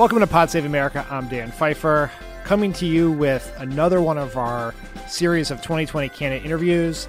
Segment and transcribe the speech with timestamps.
[0.00, 1.06] Welcome to Pod Save America.
[1.10, 2.10] I'm Dan Pfeiffer,
[2.44, 4.74] coming to you with another one of our
[5.06, 7.06] series of 2020 candidate interviews.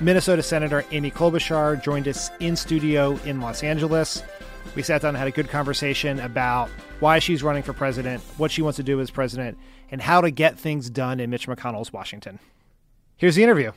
[0.00, 4.22] Minnesota Senator Amy Klobuchar joined us in studio in Los Angeles.
[4.74, 8.50] We sat down and had a good conversation about why she's running for president, what
[8.50, 9.56] she wants to do as president,
[9.90, 12.38] and how to get things done in Mitch McConnell's Washington.
[13.16, 13.72] Here's the interview.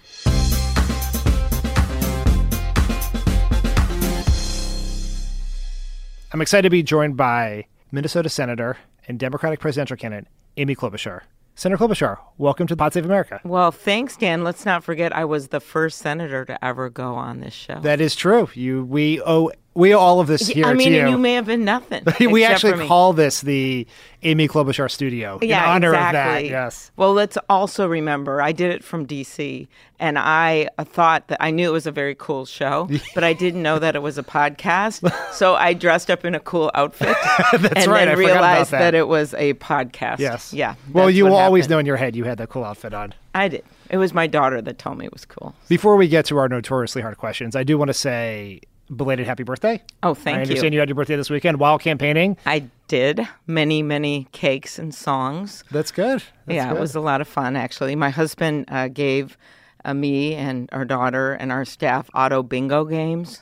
[6.34, 8.78] I'm excited to be joined by Minnesota Senator
[9.08, 10.28] and Democratic presidential candidate
[10.58, 11.22] Amy Klobuchar.
[11.54, 13.40] Senator Klobuchar, welcome to Pod Save America.
[13.44, 14.44] Well, thanks, Dan.
[14.44, 17.80] Let's not forget I was the first senator to ever go on this show.
[17.82, 18.50] That is true.
[18.56, 21.10] You, we owe we owe all of this here I mean, you.
[21.10, 22.04] you may have been nothing.
[22.32, 23.88] we actually call this the
[24.22, 26.20] Amy Klobuchar Studio yeah, in honor exactly.
[26.20, 26.46] of that.
[26.46, 26.92] Yes.
[26.96, 29.68] Well, let's also remember I did it from D.C.
[30.00, 33.34] and I uh, thought that I knew it was a very cool show, but I
[33.34, 35.12] didn't know that it was a podcast.
[35.34, 37.16] so I dressed up in a cool outfit
[37.52, 38.94] That's and right, then I realized that.
[38.94, 40.20] it was a podcast.
[40.20, 40.54] Yes.
[40.54, 40.76] Yeah.
[40.92, 43.14] Well, you will always know in your head you had that cool outfit on.
[43.36, 43.64] I did.
[43.90, 45.56] It was my daughter that told me it was cool.
[45.68, 48.62] Before we get to our notoriously hard questions, I do want to say
[48.94, 49.82] belated happy birthday.
[50.02, 50.32] Oh, thank you.
[50.32, 50.42] I you.
[50.44, 52.38] understand you had your birthday this weekend while campaigning.
[52.46, 55.64] I did many, many cakes and songs.
[55.72, 56.24] That's good.
[56.46, 56.78] That's yeah, good.
[56.78, 57.96] it was a lot of fun, actually.
[57.96, 59.38] My husband uh, gave
[59.86, 63.42] uh, me and our daughter and our staff auto bingo games,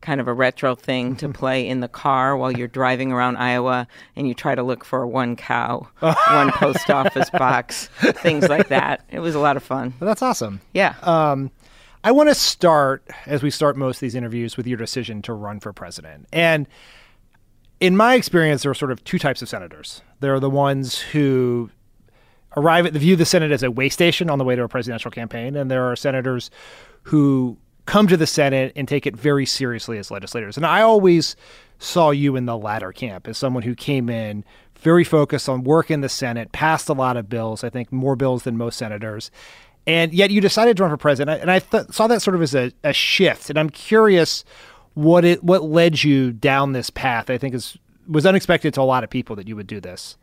[0.00, 3.86] kind of a retro thing to play in the car while you're driving around Iowa
[4.16, 9.04] and you try to look for one cow, one post office box, things like that.
[9.10, 9.94] It was a lot of fun.
[10.00, 10.60] Well, that's awesome.
[10.72, 10.94] Yeah.
[11.02, 11.50] Um,
[12.04, 15.32] I want to start, as we start most of these interviews, with your decision to
[15.32, 16.26] run for president.
[16.32, 16.66] And
[17.78, 20.02] in my experience, there are sort of two types of senators.
[20.20, 21.70] There are the ones who
[22.56, 24.64] arrive at the view of the Senate as a way station on the way to
[24.64, 26.50] a presidential campaign, and there are senators
[27.04, 30.56] who come to the Senate and take it very seriously as legislators.
[30.56, 31.36] And I always
[31.78, 34.44] saw you in the latter camp as someone who came in
[34.78, 38.16] very focused on work in the Senate, passed a lot of bills, I think more
[38.16, 39.30] bills than most senators.
[39.86, 41.40] And yet you decided to run for president.
[41.40, 43.50] And I th- saw that sort of as a, a shift.
[43.50, 44.44] And I'm curious
[44.94, 47.30] what it what led you down this path.
[47.30, 47.76] I think is
[48.08, 50.16] was unexpected to a lot of people that you would do this.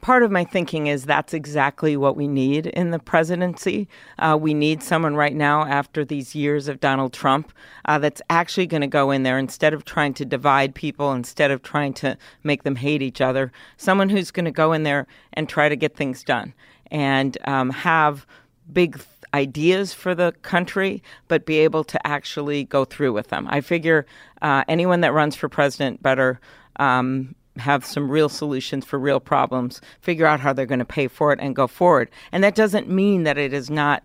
[0.00, 3.88] part of my thinking is that's exactly what we need in the presidency.
[4.18, 7.52] Uh, we need someone right now, after these years of Donald Trump,
[7.84, 11.50] uh, that's actually going to go in there instead of trying to divide people, instead
[11.50, 15.06] of trying to make them hate each other, someone who's going to go in there
[15.32, 16.54] and try to get things done
[16.90, 18.26] and um, have
[18.72, 19.00] big
[19.34, 23.46] ideas for the country, but be able to actually go through with them.
[23.50, 24.06] I figure
[24.42, 26.40] uh, anyone that runs for president better
[26.76, 31.08] um, have some real solutions for real problems, figure out how they're going to pay
[31.08, 32.10] for it, and go forward.
[32.32, 34.04] And that doesn't mean that it is not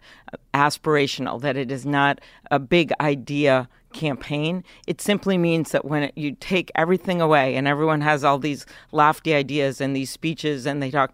[0.54, 2.20] aspirational, that it is not
[2.52, 4.64] a big idea campaign.
[4.88, 8.66] It simply means that when it, you take everything away and everyone has all these
[8.92, 11.14] lofty ideas and these speeches and they talk,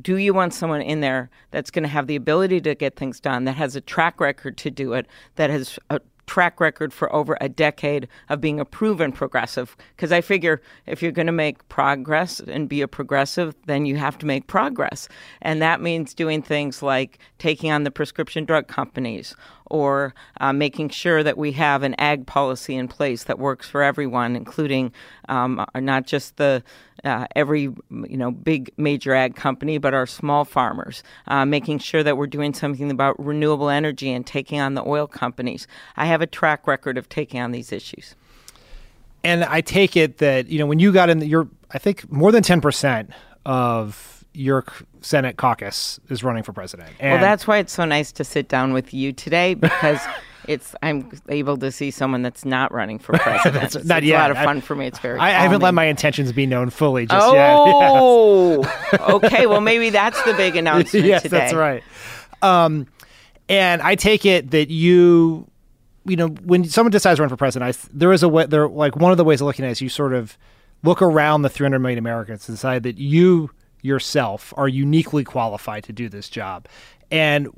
[0.00, 3.20] do you want someone in there that's going to have the ability to get things
[3.20, 7.12] done, that has a track record to do it, that has a track record for
[7.14, 9.76] over a decade of being a proven progressive?
[9.94, 13.96] Because I figure if you're going to make progress and be a progressive, then you
[13.96, 15.08] have to make progress.
[15.40, 19.34] And that means doing things like taking on the prescription drug companies
[19.70, 23.82] or uh, making sure that we have an ag policy in place that works for
[23.82, 24.92] everyone, including
[25.28, 26.62] um, not just the
[27.04, 31.02] uh, every you know big major ag company, but our small farmers.
[31.26, 35.06] Uh, making sure that we're doing something about renewable energy and taking on the oil
[35.06, 35.66] companies.
[35.96, 38.14] I have a track record of taking on these issues.
[39.24, 42.10] And I take it that you know when you got in, the, you're I think
[42.10, 43.10] more than ten percent
[43.44, 44.64] of your
[45.00, 46.90] Senate caucus is running for president.
[47.00, 50.00] well, that's why it's so nice to sit down with you today because.
[50.48, 53.74] It's I'm able to see someone that's not running for president.
[53.74, 54.16] it's, not it's yet.
[54.16, 54.86] a lot of I- fun for me.
[54.86, 55.18] It's very.
[55.18, 57.56] I, I haven't let my intentions be known fully just yet.
[57.56, 57.90] Yes.
[57.92, 58.64] Oh,
[59.16, 59.46] okay.
[59.48, 61.36] Well, maybe that's the big announcement yes, today.
[61.36, 61.82] that's right.
[62.42, 62.86] Um,
[63.48, 65.50] and I take it that you,
[66.04, 68.46] you know, when someone decides to run for president, I, there is a way.
[68.46, 70.38] There, like one of the ways of looking at it is you sort of
[70.84, 73.50] look around the 300 million Americans and decide that you
[73.82, 76.66] yourself are uniquely qualified to do this job.
[77.10, 77.48] And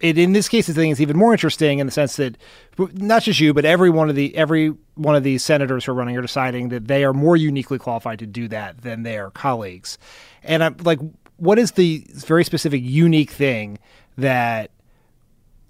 [0.00, 2.36] it, in this case, I think it's even more interesting in the sense that
[2.78, 5.94] not just you, but every one of the every one of these senators who are
[5.94, 9.98] running are deciding that they are more uniquely qualified to do that than their colleagues.
[10.42, 10.98] And I'm like,
[11.36, 13.78] what is the very specific, unique thing
[14.18, 14.72] that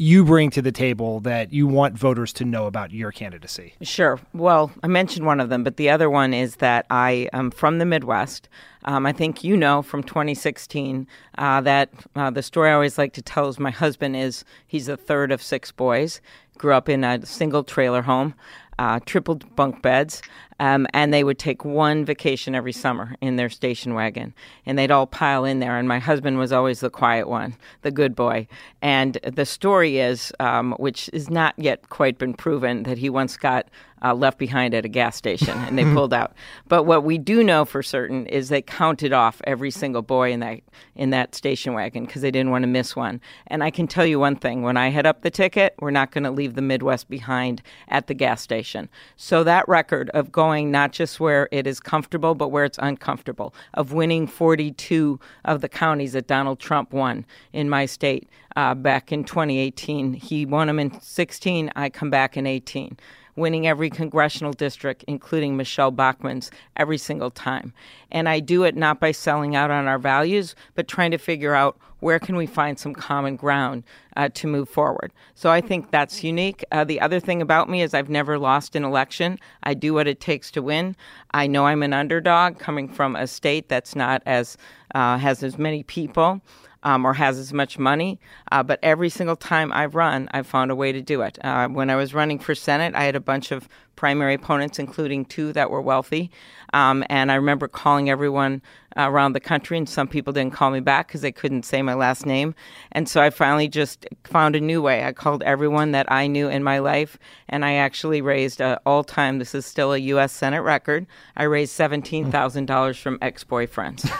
[0.02, 3.74] you bring to the table that you want voters to know about your candidacy?
[3.82, 4.18] Sure.
[4.34, 7.78] Well, I mentioned one of them, but the other one is that I am from
[7.78, 8.48] the Midwest.
[8.84, 11.06] Um, I think you know from 2016
[11.38, 14.86] uh, that uh, the story I always like to tell is my husband is he's
[14.86, 16.20] the third of six boys.
[16.58, 18.34] Grew up in a single trailer home,
[18.78, 20.22] uh, triple bunk beds,
[20.60, 24.34] um, and they would take one vacation every summer in their station wagon,
[24.64, 25.76] and they'd all pile in there.
[25.76, 28.46] And my husband was always the quiet one, the good boy.
[28.80, 33.36] And the story is, um, which is not yet quite been proven, that he once
[33.36, 33.66] got
[34.02, 36.32] uh, left behind at a gas station and they pulled out.
[36.68, 40.40] But what we do know for certain is they counted off every single boy in
[40.40, 40.60] that
[40.94, 43.20] in that station wagon because they didn't want to miss one.
[43.46, 46.10] And I can tell you one thing: when I head up the ticket, we're not
[46.10, 48.88] going to leave the Midwest behind at the gas station.
[49.16, 53.54] So that record of going not just where it is comfortable, but where it's uncomfortable,
[53.74, 59.12] of winning 42 of the counties that Donald Trump won in my state uh, back
[59.12, 60.14] in 2018.
[60.14, 61.70] He won them in 16.
[61.76, 62.96] I come back in 18
[63.36, 67.72] winning every congressional district, including Michelle Bachmann's, every single time.
[68.10, 71.54] And I do it not by selling out on our values, but trying to figure
[71.54, 73.84] out where can we find some common ground
[74.16, 75.12] uh, to move forward.
[75.36, 76.64] So I think that's unique.
[76.72, 79.38] Uh, the other thing about me is I've never lost an election.
[79.62, 80.96] I do what it takes to win.
[81.30, 84.58] I know I'm an underdog coming from a state that's not as
[84.96, 86.42] uh, has as many people
[86.82, 88.18] um, or has as much money.
[88.50, 91.38] Uh, but every single time I've run, I've found a way to do it.
[91.44, 95.24] Uh, when I was running for Senate, I had a bunch of primary opponents, including
[95.24, 96.30] two that were wealthy.
[96.72, 98.62] Um, and I remember calling everyone
[98.96, 101.94] around the country, and some people didn't call me back because they couldn't say my
[101.94, 102.54] last name.
[102.92, 105.04] And so I finally just found a new way.
[105.04, 107.18] I called everyone that I knew in my life,
[107.48, 109.38] and I actually raised uh, all time.
[109.38, 110.32] This is still a U.S.
[110.32, 111.06] Senate record.
[111.36, 114.10] I raised seventeen thousand dollars from ex-boyfriends.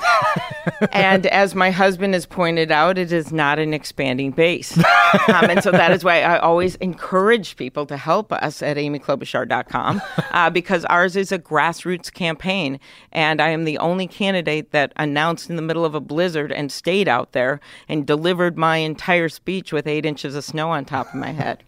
[0.92, 4.76] and as my husband has pointed out, it is not an expanding base,
[5.28, 8.78] um, and so that is why I always encourage people to help us at
[10.30, 12.78] Uh, because ours is a grassroots campaign,
[13.12, 16.70] and I am the only candidate that announced in the middle of a blizzard and
[16.70, 21.08] stayed out there and delivered my entire speech with eight inches of snow on top
[21.08, 21.62] of my head.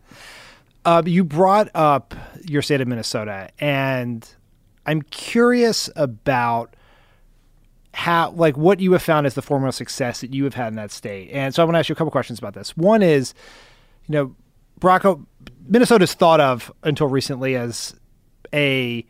[0.84, 2.14] Uh, you brought up
[2.44, 4.28] your state of Minnesota, and
[4.86, 6.76] I'm curious about
[7.94, 10.68] how, like, what you have found as the formula of success that you have had
[10.68, 11.30] in that state.
[11.30, 12.76] And so I want to ask you a couple questions about this.
[12.76, 13.34] One is,
[14.08, 14.36] you know,
[14.80, 15.24] Barack,
[15.66, 17.94] Minnesota is thought of until recently as
[18.52, 19.06] a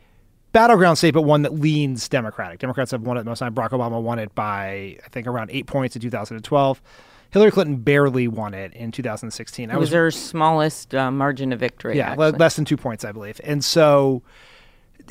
[0.52, 2.60] battleground state, but one that leans Democratic.
[2.60, 3.54] Democrats have won it most time.
[3.54, 6.82] Barack Obama won it by I think around eight points in 2012.
[7.30, 9.68] Hillary Clinton barely won it in 2016.
[9.68, 11.96] It was, was her smallest uh, margin of victory.
[11.96, 12.30] Yeah, actually.
[12.32, 13.40] less than two points, I believe.
[13.42, 14.22] And so,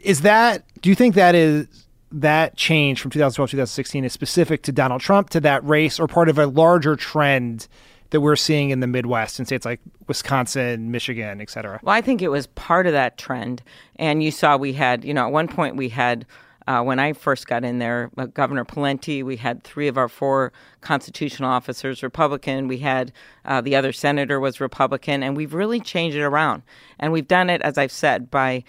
[0.01, 0.63] is that?
[0.81, 1.67] Do you think that is
[2.13, 6.07] that change from 2012 to 2016 is specific to Donald Trump to that race, or
[6.07, 7.67] part of a larger trend?
[8.13, 11.79] That we're seeing in the Midwest in states like Wisconsin, Michigan, et cetera?
[11.81, 13.63] Well, I think it was part of that trend.
[13.95, 16.27] And you saw we had, you know, at one point we had
[16.67, 20.07] uh, when I first got in there, uh, Governor Pawlenty, we had three of our
[20.07, 22.67] four constitutional officers Republican.
[22.67, 23.11] We had
[23.45, 26.61] uh, the other senator was Republican, and we've really changed it around.
[26.99, 28.63] And we've done it, as I've said, by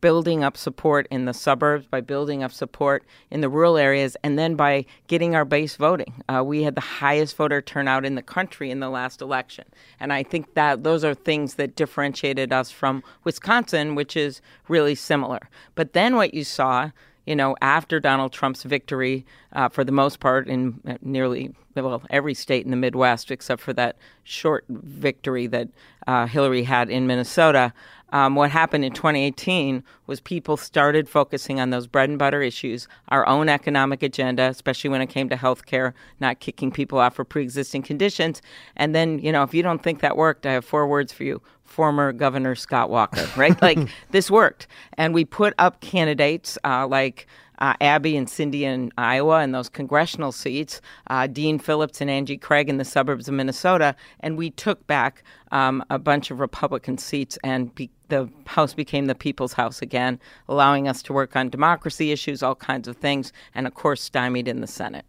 [0.00, 4.38] building up support in the suburbs, by building up support in the rural areas, and
[4.38, 6.22] then by getting our base voting.
[6.28, 9.64] Uh, we had the highest voter turnout in the country in the last election.
[9.98, 14.94] And I think that those are things that differentiated us from Wisconsin, which is really
[14.94, 15.48] similar.
[15.74, 16.90] But then what you saw
[17.26, 22.02] you know, after Donald Trump's victory, uh, for the most part, in uh, nearly well
[22.10, 25.68] every state in the Midwest, except for that short victory that
[26.06, 27.72] uh, Hillary had in Minnesota,
[28.12, 32.88] um, what happened in 2018 was people started focusing on those bread and butter issues,
[33.08, 37.14] our own economic agenda, especially when it came to health care, not kicking people off
[37.14, 38.42] for pre existing conditions.
[38.76, 41.24] And then, you know, if you don't think that worked, I have four words for
[41.24, 41.40] you
[41.70, 43.60] former Governor Scott Walker, right?
[43.62, 43.78] like
[44.10, 44.66] this worked.
[44.94, 47.28] And we put up candidates uh, like
[47.60, 52.36] uh, Abby and Cindy in Iowa and those congressional seats, uh, Dean Phillips and Angie
[52.36, 56.98] Craig in the suburbs of Minnesota, and we took back um, a bunch of Republican
[56.98, 61.48] seats, and be- the House became the People's House again, allowing us to work on
[61.48, 65.04] democracy issues, all kinds of things, and of course, stymied in the Senate.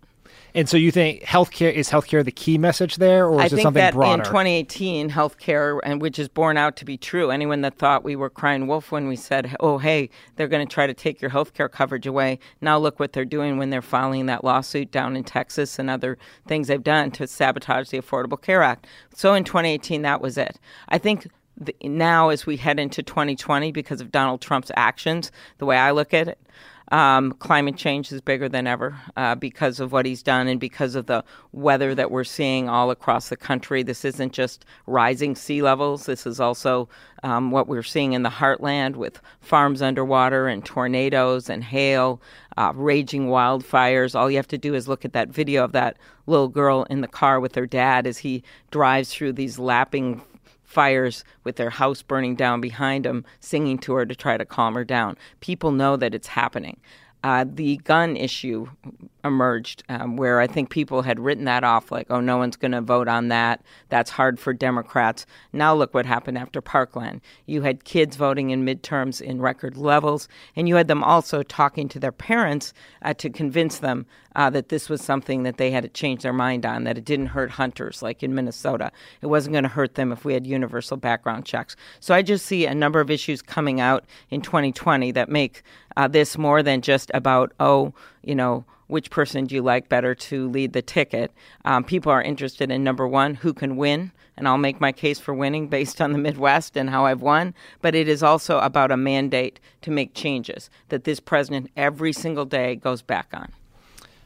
[0.53, 3.49] And so you think healthcare is healthcare the key message there, or is I it
[3.49, 4.21] think something that broader?
[4.21, 7.31] in 2018, healthcare, and which is borne out to be true.
[7.31, 10.71] Anyone that thought we were crying wolf when we said, "Oh, hey, they're going to
[10.71, 14.25] try to take your healthcare coverage away," now look what they're doing when they're filing
[14.25, 18.61] that lawsuit down in Texas and other things they've done to sabotage the Affordable Care
[18.61, 18.87] Act.
[19.15, 20.59] So in 2018, that was it.
[20.89, 25.65] I think the, now as we head into 2020 because of Donald Trump's actions, the
[25.65, 26.39] way I look at it,
[26.91, 30.95] um, climate change is bigger than ever uh, because of what he's done and because
[30.95, 33.81] of the weather that we're seeing all across the country.
[33.81, 36.89] This isn't just rising sea levels, this is also
[37.23, 42.21] um, what we're seeing in the heartland with farms underwater and tornadoes and hail,
[42.57, 44.13] uh, raging wildfires.
[44.13, 47.01] All you have to do is look at that video of that little girl in
[47.01, 50.21] the car with her dad as he drives through these lapping
[50.71, 54.73] fires with their house burning down behind them, singing to her to try to calm
[54.75, 55.17] her down.
[55.41, 56.79] People know that it's happening.
[57.23, 58.65] Uh, the gun issue
[59.23, 62.71] emerged um, where I think people had written that off like, oh, no one's going
[62.71, 63.61] to vote on that.
[63.89, 65.27] That's hard for Democrats.
[65.53, 67.21] Now look what happened after Parkland.
[67.45, 71.87] You had kids voting in midterms in record levels, and you had them also talking
[71.89, 72.73] to their parents
[73.03, 76.33] uh, to convince them uh, that this was something that they had to change their
[76.33, 78.91] mind on, that it didn't hurt hunters like in Minnesota.
[79.21, 81.75] It wasn't going to hurt them if we had universal background checks.
[81.99, 85.63] So I just see a number of issues coming out in 2020 that make
[85.97, 90.13] uh, this more than just about, oh, you know, which person do you like better
[90.13, 91.31] to lead the ticket?
[91.63, 95.17] Um, people are interested in number one, who can win, and I'll make my case
[95.19, 97.53] for winning based on the Midwest and how I've won.
[97.81, 102.45] But it is also about a mandate to make changes that this president every single
[102.45, 103.53] day goes back on.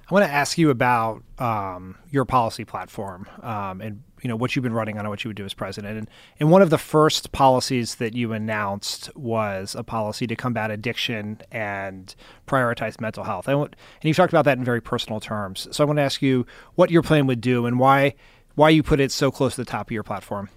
[0.09, 4.55] I want to ask you about um, your policy platform um, and you know what
[4.55, 5.97] you've been running on and what you would do as president.
[5.97, 6.09] And,
[6.39, 11.41] and one of the first policies that you announced was a policy to combat addiction
[11.51, 12.15] and
[12.47, 13.47] prioritize mental health.
[13.47, 15.67] and you've talked about that in very personal terms.
[15.71, 16.45] So I want to ask you
[16.75, 18.15] what your plan would do and why
[18.55, 20.49] why you put it so close to the top of your platform.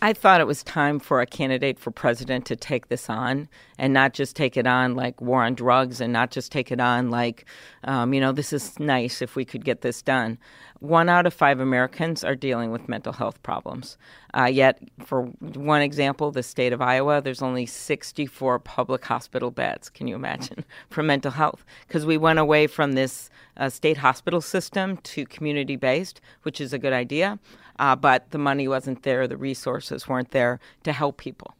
[0.00, 3.92] I thought it was time for a candidate for president to take this on and
[3.92, 7.10] not just take it on like war on drugs and not just take it on
[7.10, 7.46] like,
[7.82, 10.38] um, you know, this is nice if we could get this done.
[10.78, 13.98] One out of five Americans are dealing with mental health problems.
[14.38, 19.90] Uh, yet, for one example, the state of Iowa, there's only 64 public hospital beds.
[19.90, 21.64] Can you imagine for mental health?
[21.88, 26.72] Because we went away from this uh, state hospital system to community based, which is
[26.72, 27.40] a good idea
[27.78, 31.56] uh, but the money wasn't there, the resources weren't there to help people.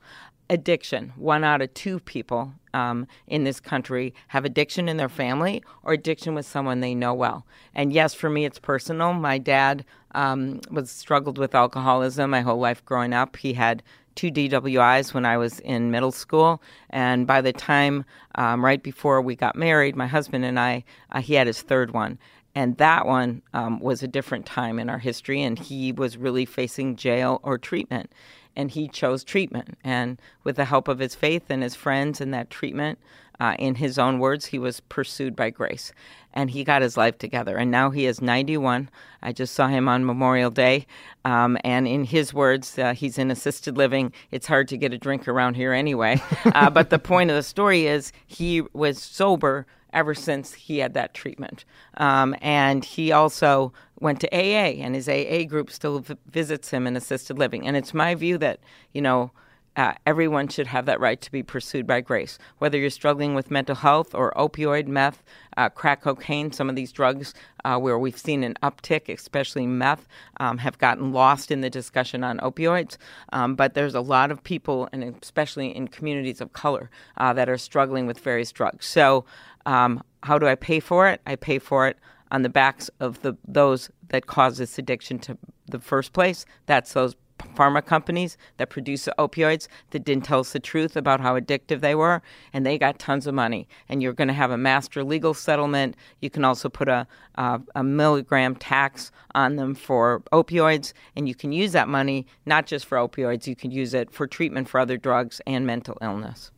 [0.51, 1.13] Addiction.
[1.17, 5.93] One out of two people um, in this country have addiction in their family or
[5.93, 7.47] addiction with someone they know well.
[7.75, 9.13] And yes, for me, it's personal.
[9.13, 13.37] My dad um, was struggled with alcoholism my whole life growing up.
[13.37, 13.83] He had
[14.15, 16.61] two DWIs when I was in middle school,
[16.91, 20.83] and by the time um, right before we got married, my husband and I,
[21.13, 22.19] uh, he had his third one.
[22.55, 26.45] And that one um, was a different time in our history, and he was really
[26.45, 28.11] facing jail or treatment.
[28.57, 29.79] And he chose treatment.
[29.85, 32.99] And with the help of his faith and his friends and that treatment,
[33.41, 35.93] uh, in his own words, he was pursued by grace.
[36.35, 37.57] And he got his life together.
[37.57, 38.91] And now he is 91.
[39.23, 40.87] I just saw him on Memorial Day.
[41.25, 44.13] Um, and in his words, uh, he's in assisted living.
[44.31, 46.21] It's hard to get a drink around here anyway.
[46.55, 50.95] Uh, but the point of the story is he was sober ever since he had
[50.95, 51.65] that treatment.
[51.97, 56.87] Um, and he also went to AA, and his AA group still v- visits him
[56.87, 57.67] in assisted living.
[57.67, 58.61] And it's my view that,
[58.93, 59.33] you know,
[59.79, 62.37] uh, everyone should have that right to be pursued by grace.
[62.59, 65.23] Whether you're struggling with mental health or opioid, meth,
[65.57, 67.33] uh, crack cocaine, some of these drugs
[67.65, 70.09] uh, where we've seen an uptick, especially meth,
[70.41, 72.97] um, have gotten lost in the discussion on opioids.
[73.33, 77.49] Um, but there's a lot of people, and especially in communities of color, uh, that
[77.49, 78.85] are struggling with various drugs.
[78.85, 79.27] So
[79.65, 81.21] um, how do I pay for it?
[81.25, 81.99] I pay for it
[82.33, 86.45] on the backs of the those that cause this addiction to the first place.
[86.67, 87.15] That's those
[87.55, 91.81] pharma companies that produce the opioids that didn't tell us the truth about how addictive
[91.81, 93.69] they were, and they got tons of money.
[93.89, 95.97] And you're going to have a master legal settlement.
[96.21, 101.35] You can also put a, a, a milligram tax on them for opioids, and you
[101.35, 104.81] can use that money not just for opioids, you can use it for treatment for
[104.81, 106.51] other drugs and mental illness.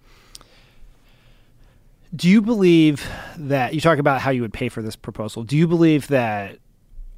[2.14, 5.44] Do you believe that you talk about how you would pay for this proposal?
[5.44, 6.58] Do you believe that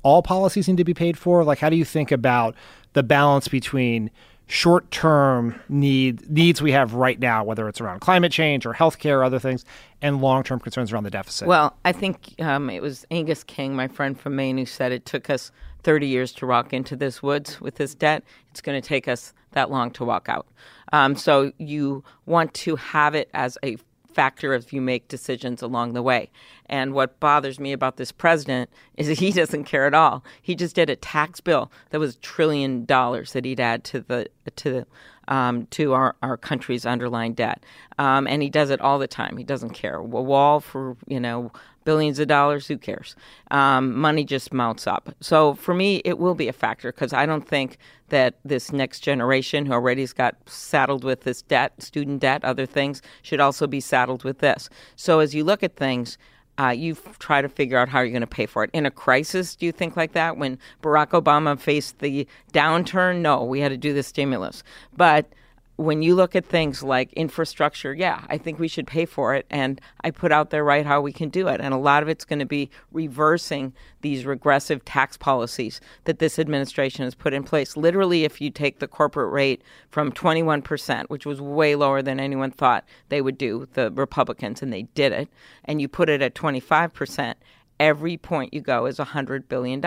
[0.02, 1.44] all policies need to be paid for?
[1.44, 2.54] Like, how do you think about
[2.92, 4.10] the balance between
[4.48, 9.24] short-term need needs we have right now, whether it's around climate change or healthcare or
[9.24, 9.64] other things,
[10.02, 11.48] and long-term concerns around the deficit?
[11.48, 15.06] Well, I think um, it was Angus King, my friend from Maine, who said it
[15.06, 15.50] took us
[15.84, 18.24] 30 years to walk into this woods with this debt.
[18.50, 20.46] It's going to take us that long to walk out.
[20.92, 23.76] Um, so you want to have it as a
[24.14, 26.30] factor as you make decisions along the way.
[26.66, 30.24] And what bothers me about this president is he doesn't care at all.
[30.40, 34.00] He just did a tax bill that was a trillion dollars that he'd add to
[34.00, 34.86] the to the
[35.28, 37.64] um, to our, our country's underlying debt.
[37.98, 39.36] Um, and he does it all the time.
[39.36, 39.96] He doesn't care.
[39.96, 41.52] A wall for, you know,
[41.84, 43.16] billions of dollars, who cares?
[43.50, 45.14] Um, money just mounts up.
[45.20, 49.00] So for me, it will be a factor because I don't think that this next
[49.00, 53.66] generation who already has got saddled with this debt, student debt, other things, should also
[53.66, 54.68] be saddled with this.
[54.96, 56.18] So as you look at things,
[56.58, 58.70] uh, you try to figure out how you're going to pay for it.
[58.72, 60.36] In a crisis, do you think like that?
[60.36, 64.62] When Barack Obama faced the downturn, no, we had to do the stimulus.
[64.94, 65.32] But
[65.76, 69.46] when you look at things like infrastructure, yeah, I think we should pay for it.
[69.50, 71.60] And I put out there right how we can do it.
[71.60, 76.38] And a lot of it's going to be reversing these regressive tax policies that this
[76.38, 77.76] administration has put in place.
[77.76, 82.50] Literally, if you take the corporate rate from 21%, which was way lower than anyone
[82.50, 85.28] thought they would do, the Republicans, and they did it,
[85.64, 87.34] and you put it at 25%,
[87.82, 89.82] every point you go is $100 billion.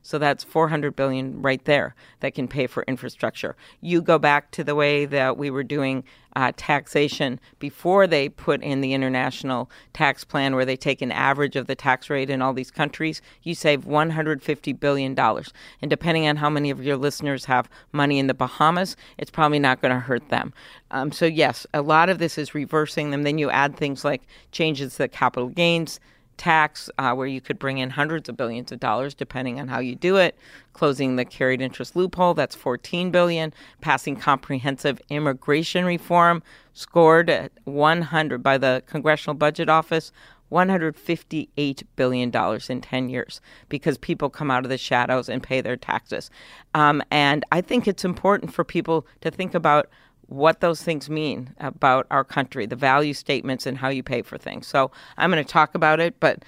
[0.00, 3.56] So that's 400 billion right there that can pay for infrastructure.
[3.82, 6.02] You go back to the way that we were doing
[6.34, 11.56] uh, taxation before they put in the international tax plan, where they take an average
[11.56, 15.18] of the tax rate in all these countries, you save $150 billion.
[15.18, 19.58] And depending on how many of your listeners have money in the Bahamas, it's probably
[19.58, 20.52] not going to hurt them.
[20.90, 23.22] Um, so, yes, a lot of this is reversing them.
[23.22, 26.00] Then you add things like changes to capital gains
[26.36, 29.78] tax uh, where you could bring in hundreds of billions of dollars depending on how
[29.78, 30.36] you do it.
[30.72, 33.52] Closing the carried interest loophole that's 14 billion.
[33.80, 40.12] Passing comprehensive immigration reform scored at 100 by the congressional budget office
[40.48, 45.60] 158 billion dollars in 10 years because people come out of the shadows and pay
[45.60, 46.30] their taxes.
[46.74, 49.88] Um, and i think it's important for people to think about
[50.28, 54.36] what those things mean about our country, the value statements, and how you pay for
[54.38, 54.66] things.
[54.66, 56.44] So I'm going to talk about it, but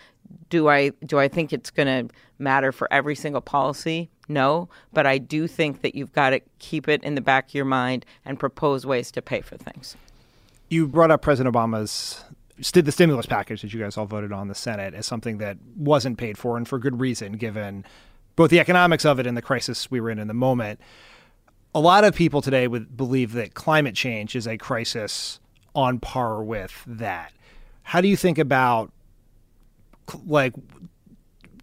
[0.50, 4.10] do I do I think it's going to matter for every single policy?
[4.28, 7.54] No, but I do think that you've got to keep it in the back of
[7.54, 9.96] your mind and propose ways to pay for things.
[10.68, 12.24] You brought up President Obama's
[12.58, 16.18] the stimulus package that you guys all voted on the Senate as something that wasn't
[16.18, 17.84] paid for, and for good reason, given
[18.36, 20.80] both the economics of it and the crisis we were in in the moment
[21.78, 25.38] a lot of people today would believe that climate change is a crisis
[25.76, 27.32] on par with that.
[27.84, 28.90] How do you think about
[30.26, 30.54] like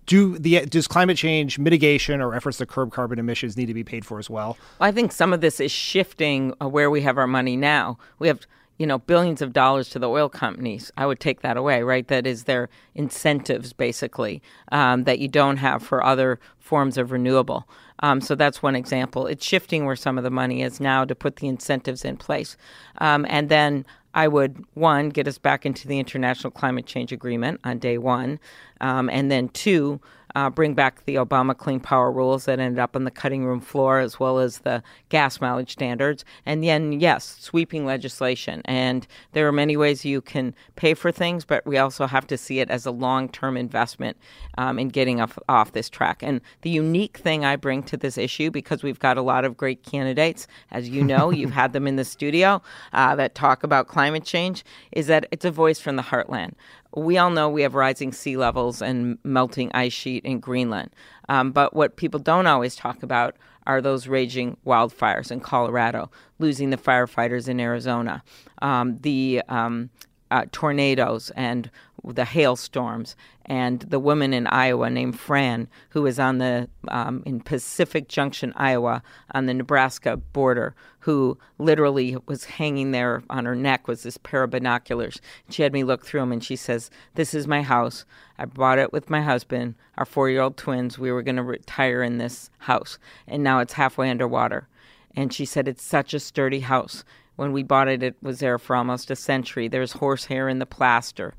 [0.06, 3.84] do the does climate change mitigation or efforts to curb carbon emissions need to be
[3.84, 4.58] paid for as well?
[4.80, 7.98] I think some of this is shifting uh, where we have our money now.
[8.18, 8.40] We have
[8.78, 10.94] you know billions of dollars to the oil companies.
[10.96, 12.08] I would take that away, right?
[12.08, 17.68] That is their incentives basically um, that you don't have for other forms of renewable.
[18.00, 19.28] Um, so that's one example.
[19.28, 22.58] It's shifting where some of the money is now to put the incentives in place.
[23.00, 27.60] Um, and then I would, one, get us back into the International Climate Change Agreement
[27.64, 28.40] on day one.
[28.82, 30.00] Um, and then two,
[30.36, 33.62] uh, bring back the Obama Clean Power rules that ended up on the cutting room
[33.62, 36.26] floor, as well as the gas mileage standards.
[36.46, 38.62] And then, yes, sweeping legislation.
[38.66, 42.38] And there are many ways you can pay for things, but we also have to
[42.38, 44.18] see it as a long term investment
[44.58, 46.22] um, in getting off, off this track.
[46.22, 49.56] And the unique thing I bring to this issue, because we've got a lot of
[49.56, 53.88] great candidates, as you know, you've had them in the studio uh, that talk about
[53.88, 56.54] climate change, is that it's a voice from the heartland
[56.96, 60.92] we all know we have rising sea levels and melting ice sheet in Greenland.
[61.30, 63.36] Um, but what people don't always talk about
[63.68, 68.24] are those raging wildfires in Colorado, losing the firefighters in Arizona,
[68.62, 69.90] um, the um,
[70.32, 71.70] uh, tornadoes and
[72.04, 77.40] the hailstorms, and the woman in Iowa named Fran, who was on the um, in
[77.40, 83.88] Pacific Junction, Iowa, on the Nebraska border, who literally was hanging there on her neck
[83.88, 85.20] was this pair of binoculars.
[85.50, 88.06] She had me look through them, and she says, "This is my house.
[88.38, 91.00] I bought it with my husband, our four-year-old twins.
[91.00, 94.68] We were going to retire in this house, and now it's halfway underwater."
[95.16, 97.04] And she said, "It's such a sturdy house."
[97.36, 99.68] When we bought it, it was there for almost a century.
[99.68, 101.34] There's horsehair in the plaster.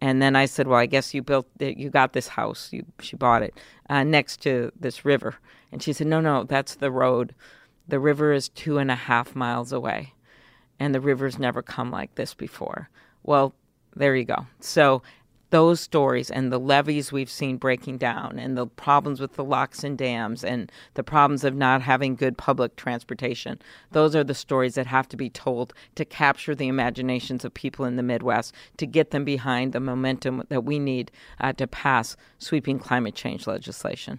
[0.00, 2.70] And then I said, "Well, I guess you built, you got this house.
[2.72, 3.54] You, she bought it
[3.88, 5.36] uh, next to this river."
[5.72, 7.34] And she said, "No, no, that's the road.
[7.88, 10.12] The river is two and a half miles away,
[10.78, 12.90] and the river's never come like this before."
[13.22, 13.54] Well,
[13.94, 14.46] there you go.
[14.60, 15.02] So
[15.50, 19.84] those stories and the levees we've seen breaking down and the problems with the locks
[19.84, 23.60] and dams and the problems of not having good public transportation
[23.92, 27.84] those are the stories that have to be told to capture the imaginations of people
[27.84, 32.16] in the midwest to get them behind the momentum that we need uh, to pass
[32.38, 34.18] sweeping climate change legislation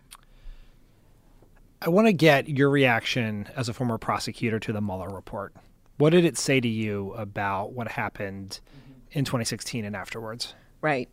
[1.82, 5.54] i want to get your reaction as a former prosecutor to the mueller report
[5.98, 8.60] what did it say to you about what happened
[9.12, 10.54] in 2016 and afterwards?
[10.82, 11.10] Right.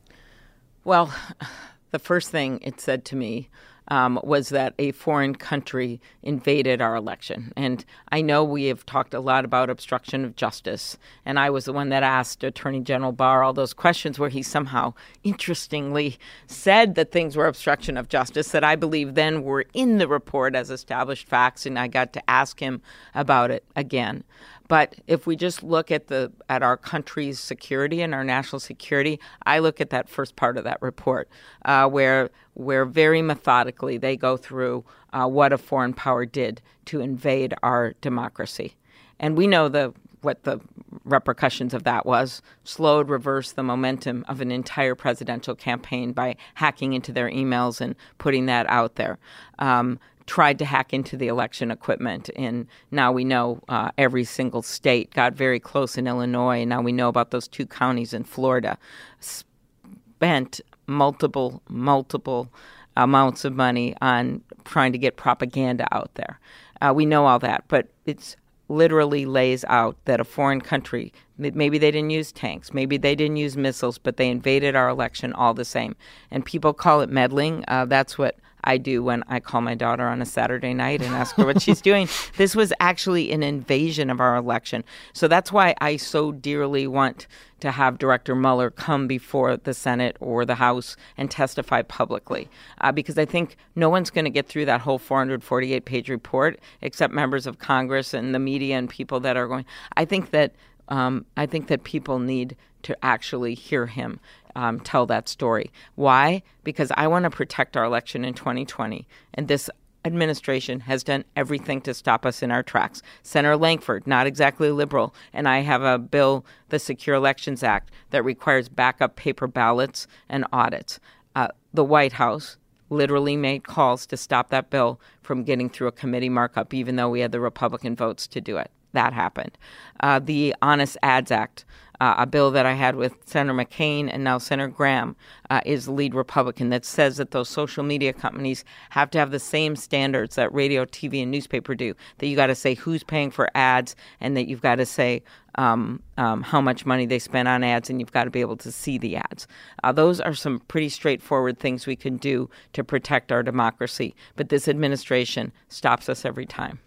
[0.84, 1.12] Well,
[1.90, 3.48] the first thing it said to me
[3.88, 7.52] um, was that a foreign country invaded our election.
[7.56, 11.64] And I know we have talked a lot about obstruction of justice, and I was
[11.64, 16.94] the one that asked Attorney General Barr all those questions where he somehow interestingly said
[16.94, 20.70] that things were obstruction of justice that I believe then were in the report as
[20.70, 22.82] established facts, and I got to ask him
[23.14, 24.24] about it again.
[24.68, 29.20] But if we just look at the at our country's security and our national security,
[29.44, 31.28] I look at that first part of that report,
[31.64, 37.00] uh, where where very methodically they go through uh, what a foreign power did to
[37.00, 38.74] invade our democracy,
[39.18, 40.58] and we know the what the
[41.04, 46.94] repercussions of that was slowed reversed the momentum of an entire presidential campaign by hacking
[46.94, 49.18] into their emails and putting that out there
[49.58, 52.30] um, tried to hack into the election equipment.
[52.36, 56.64] And now we know uh, every single state got very close in Illinois.
[56.64, 58.78] Now we know about those two counties in Florida.
[59.20, 62.48] Spent multiple, multiple
[62.96, 66.38] amounts of money on trying to get propaganda out there.
[66.80, 68.36] Uh, we know all that, but it's
[68.68, 73.36] literally lays out that a foreign country maybe they didn't use tanks maybe they didn't
[73.36, 75.94] use missiles but they invaded our election all the same
[76.30, 80.06] and people call it meddling uh, that's what I do when I call my daughter
[80.06, 82.08] on a Saturday night and ask her what she's doing.
[82.36, 84.84] This was actually an invasion of our election.
[85.12, 87.26] So that's why I so dearly want
[87.60, 92.48] to have Director Mueller come before the Senate or the House and testify publicly.
[92.80, 96.58] Uh, because I think no one's going to get through that whole 448 page report
[96.82, 99.64] except members of Congress and the media and people that are going.
[99.96, 100.54] I think that.
[100.86, 104.20] Um, I think that people need to actually hear him
[104.56, 105.70] um, tell that story.
[105.94, 106.42] Why?
[106.62, 109.06] Because I want to protect our election in 2020.
[109.34, 109.68] And this
[110.04, 113.02] administration has done everything to stop us in our tracks.
[113.22, 118.24] Senator Lankford, not exactly liberal, and I have a bill, the Secure Elections Act, that
[118.24, 121.00] requires backup paper ballots and audits.
[121.34, 122.58] Uh, the White House
[122.90, 127.08] literally made calls to stop that bill from getting through a committee markup, even though
[127.08, 128.70] we had the Republican votes to do it.
[128.92, 129.58] That happened.
[130.00, 131.64] Uh, the Honest Ads Act
[132.00, 135.16] uh, a bill that I had with Senator McCain and now Senator Graham
[135.50, 139.30] uh, is the lead Republican that says that those social media companies have to have
[139.30, 141.94] the same standards that radio, TV, and newspaper do.
[142.18, 145.22] That you got to say who's paying for ads, and that you've got to say
[145.56, 148.56] um, um, how much money they spend on ads, and you've got to be able
[148.58, 149.46] to see the ads.
[149.82, 154.14] Uh, those are some pretty straightforward things we can do to protect our democracy.
[154.36, 156.80] But this administration stops us every time.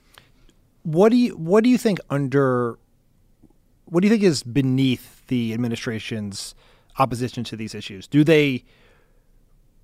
[0.83, 2.77] What do you What do you think under
[3.89, 6.53] what do you think is beneath the administration's
[6.99, 8.07] opposition to these issues?
[8.07, 8.63] Do they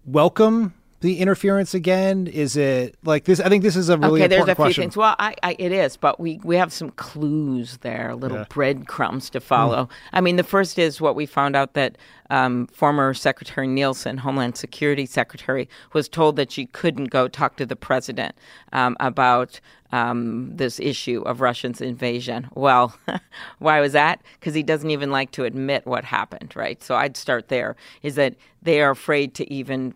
[0.06, 2.28] welcome the interference again?
[2.28, 3.42] Is it like this?
[3.42, 4.32] I think this is a really important question.
[4.32, 4.46] okay.
[4.46, 4.74] There's a question.
[4.74, 4.98] few things.
[4.98, 8.46] Well, I, I, it is, but we we have some clues there, little yeah.
[8.50, 9.86] breadcrumbs to follow.
[9.86, 9.90] Mm.
[10.14, 11.98] I mean, the first is what we found out that
[12.30, 17.66] um, former Secretary Nielsen, Homeland Security Secretary, was told that she couldn't go talk to
[17.66, 18.34] the president
[18.72, 19.60] um, about
[19.92, 22.48] um, this issue of Russians' invasion.
[22.56, 22.96] Well,
[23.60, 24.22] why was that?
[24.40, 26.82] Because he doesn't even like to admit what happened, right?
[26.82, 27.76] So I'd start there.
[28.04, 29.94] Is that they are afraid to even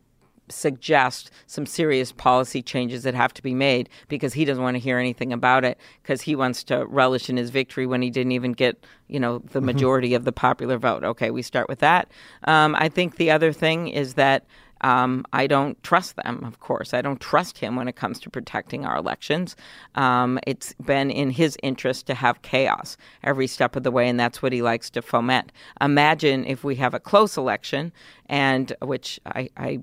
[0.50, 4.80] suggest some serious policy changes that have to be made because he doesn't want to
[4.80, 8.32] hear anything about it because he wants to relish in his victory when he didn't
[8.32, 9.68] even get you know the mm-hmm.
[9.68, 12.10] majority of the popular vote okay we start with that
[12.46, 14.46] um, i think the other thing is that
[14.82, 16.94] um, I don't trust them, of course.
[16.94, 19.56] I don't trust him when it comes to protecting our elections.
[19.96, 24.20] Um, it's been in his interest to have chaos every step of the way, and
[24.20, 25.52] that's what he likes to foment.
[25.82, 27.92] Imagine if we have a close election,
[28.28, 29.80] and which I, I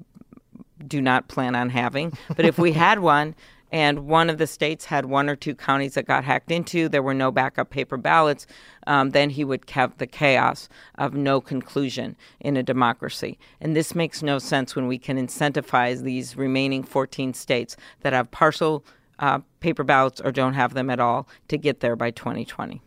[0.86, 2.12] do not plan on having.
[2.36, 3.34] But if we had one,
[3.74, 7.02] and one of the states had one or two counties that got hacked into, there
[7.02, 8.46] were no backup paper ballots,
[8.86, 13.36] um, then he would have the chaos of no conclusion in a democracy.
[13.60, 18.30] And this makes no sense when we can incentivize these remaining 14 states that have
[18.30, 18.84] partial
[19.18, 22.80] uh, paper ballots or don't have them at all to get there by 2020.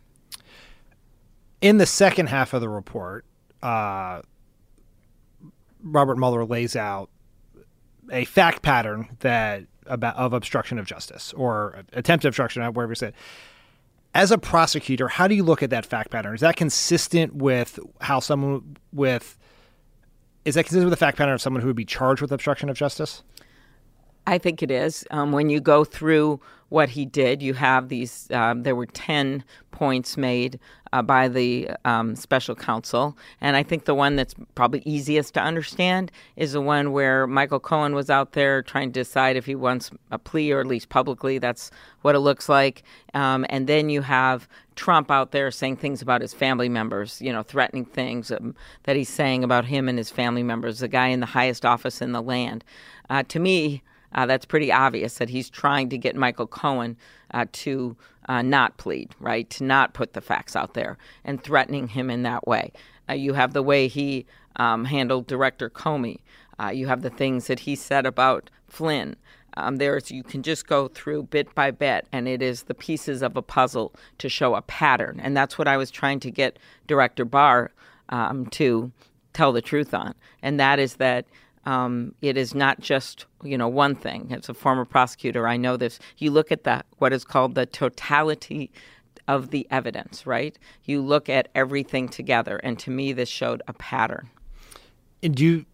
[1.59, 3.25] In the second half of the report,
[3.61, 4.21] uh,
[5.83, 7.09] Robert Mueller lays out
[8.11, 13.13] a fact pattern that about of obstruction of justice or attempted obstruction, wherever you said.
[14.13, 16.33] As a prosecutor, how do you look at that fact pattern?
[16.33, 19.37] Is that consistent with how someone with
[20.45, 22.69] is that consistent with the fact pattern of someone who would be charged with obstruction
[22.69, 23.21] of justice?
[24.27, 25.05] I think it is.
[25.09, 29.41] Um, when you go through what he did, you have these, um, there were 10
[29.71, 30.59] points made
[30.91, 33.17] uh, by the um, special counsel.
[33.39, 37.61] And I think the one that's probably easiest to understand is the one where Michael
[37.61, 40.89] Cohen was out there trying to decide if he wants a plea, or at least
[40.89, 42.83] publicly, that's what it looks like.
[43.13, 47.31] Um, and then you have Trump out there saying things about his family members, you
[47.31, 51.07] know, threatening things um, that he's saying about him and his family members, the guy
[51.07, 52.65] in the highest office in the land.
[53.09, 56.97] Uh, to me, uh, that's pretty obvious that he's trying to get Michael Cohen
[57.31, 57.95] uh, to
[58.27, 59.49] uh, not plead, right?
[59.51, 62.71] To not put the facts out there and threatening him in that way.
[63.09, 64.25] Uh, you have the way he
[64.57, 66.19] um, handled Director Comey.
[66.59, 69.15] Uh, you have the things that he said about Flynn.
[69.55, 73.23] Um, there's you can just go through bit by bit, and it is the pieces
[73.23, 76.59] of a puzzle to show a pattern, and that's what I was trying to get
[76.85, 77.71] Director Barr
[78.09, 78.91] um, to
[79.33, 81.25] tell the truth on, and that is that
[81.67, 84.31] um, it is not just you know one thing.
[84.31, 85.99] As a former prosecutor, I know this.
[86.17, 88.71] You look at the what is called the totality
[89.27, 90.57] of the evidence, right?
[90.85, 94.29] You look at everything together, and to me, this showed a pattern.
[95.21, 95.65] And do you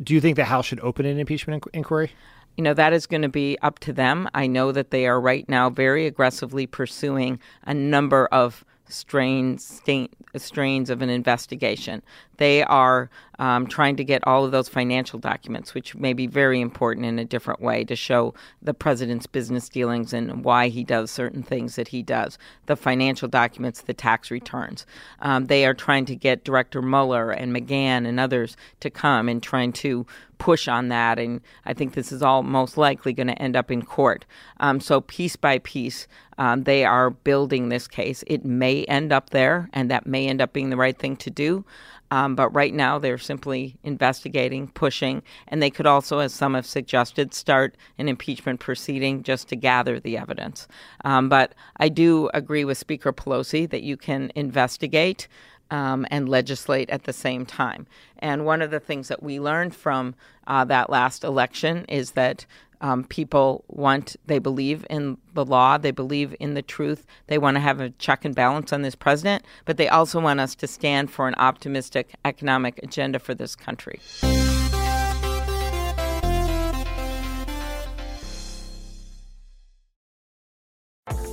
[0.00, 2.12] do you think the House should open an impeachment inquiry?
[2.56, 4.28] You know, that is going to be up to them.
[4.34, 10.08] I know that they are right now very aggressively pursuing a number of strains, stain,
[10.36, 12.02] strains of an investigation.
[12.36, 16.60] They are um, trying to get all of those financial documents, which may be very
[16.60, 21.10] important in a different way to show the president's business dealings and why he does
[21.10, 22.38] certain things that he does.
[22.66, 24.86] The financial documents, the tax returns.
[25.20, 29.42] Um, they are trying to get Director Mueller and McGahn and others to come and
[29.42, 30.06] trying to
[30.42, 31.20] push on that.
[31.20, 34.24] And I think this is all most likely going to end up in court.
[34.58, 36.08] Um, so, piece by piece,
[36.42, 38.24] um, they are building this case.
[38.26, 41.30] It may end up there, and that may end up being the right thing to
[41.30, 41.64] do.
[42.10, 46.66] Um, but right now, they're simply investigating, pushing, and they could also, as some have
[46.66, 50.66] suggested, start an impeachment proceeding just to gather the evidence.
[51.04, 55.28] Um, but I do agree with Speaker Pelosi that you can investigate.
[55.70, 57.86] Um, and legislate at the same time.
[58.18, 60.14] And one of the things that we learned from
[60.46, 62.44] uh, that last election is that
[62.82, 67.54] um, people want, they believe in the law, they believe in the truth, they want
[67.54, 70.66] to have a check and balance on this president, but they also want us to
[70.66, 74.00] stand for an optimistic economic agenda for this country.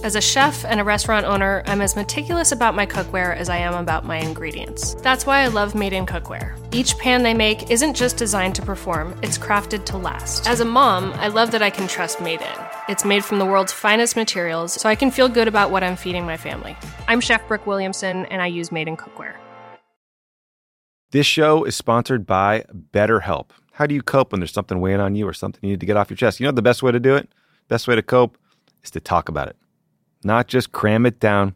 [0.01, 3.57] As a chef and a restaurant owner, I'm as meticulous about my cookware as I
[3.57, 4.93] am about my ingredients.
[5.01, 6.57] That's why I love Made in Cookware.
[6.73, 10.47] Each pan they make isn't just designed to perform, it's crafted to last.
[10.47, 12.65] As a mom, I love that I can trust Made in.
[12.87, 15.97] It's made from the world's finest materials, so I can feel good about what I'm
[15.97, 16.77] feeding my family.
[17.09, 19.35] I'm Chef Brooke Williamson, and I use Made in Cookware.
[21.11, 23.49] This show is sponsored by BetterHelp.
[23.73, 25.85] How do you cope when there's something weighing on you or something you need to
[25.85, 26.39] get off your chest?
[26.39, 27.27] You know the best way to do it?
[27.67, 28.37] Best way to cope
[28.81, 29.57] is to talk about it
[30.23, 31.55] not just cram it down,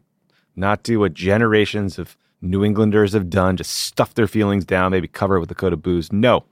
[0.56, 5.08] not do what generations of New Englanders have done, just stuff their feelings down, maybe
[5.08, 6.12] cover it with a coat of booze.
[6.12, 6.44] No,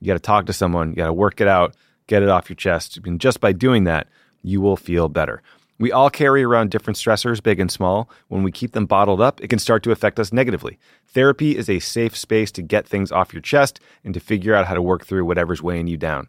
[0.00, 1.74] you got to talk to someone, you got to work it out,
[2.06, 2.98] get it off your chest.
[3.04, 4.08] And just by doing that,
[4.42, 5.42] you will feel better.
[5.78, 8.08] We all carry around different stressors, big and small.
[8.28, 10.78] When we keep them bottled up, it can start to affect us negatively.
[11.08, 14.66] Therapy is a safe space to get things off your chest and to figure out
[14.66, 16.28] how to work through whatever's weighing you down.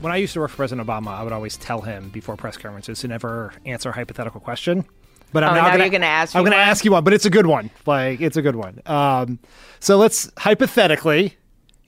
[0.00, 2.56] when I used to work for President Obama, I would always tell him before press
[2.56, 4.84] conferences to never answer a hypothetical question.
[5.32, 6.36] But I'm oh, now, now going to ask.
[6.36, 7.70] I'm going to ask you one, but it's a good one.
[7.84, 8.80] Like it's a good one.
[8.86, 9.38] Um,
[9.80, 11.36] so let's hypothetically,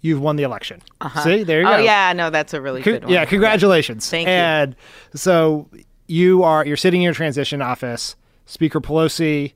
[0.00, 0.82] you've won the election.
[1.00, 1.22] Uh-huh.
[1.22, 1.76] See, there you oh, go.
[1.76, 3.12] Oh yeah, no, that's a really good one.
[3.12, 4.08] Yeah, congratulations.
[4.10, 4.32] Thank you.
[4.32, 4.76] And
[5.14, 5.68] so
[6.08, 8.16] you are you're sitting in your transition office.
[8.46, 9.52] Speaker Pelosi,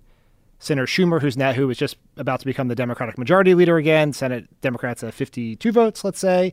[0.59, 4.13] Senator Schumer, who's now who is just about to become the Democratic Majority Leader again.
[4.13, 6.53] Senate Democrats have 52 votes, let's say.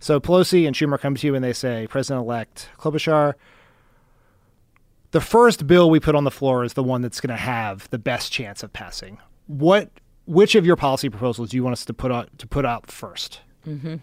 [0.00, 3.34] So Pelosi and Schumer come to you and they say, President elect Klobuchar,
[5.10, 7.88] the first bill we put on the floor is the one that's going to have
[7.90, 9.18] the best chance of passing.
[9.46, 9.90] What,
[10.26, 12.86] which of your policy proposals do you want us to put out to put out
[12.86, 13.96] 1st mm-hmm.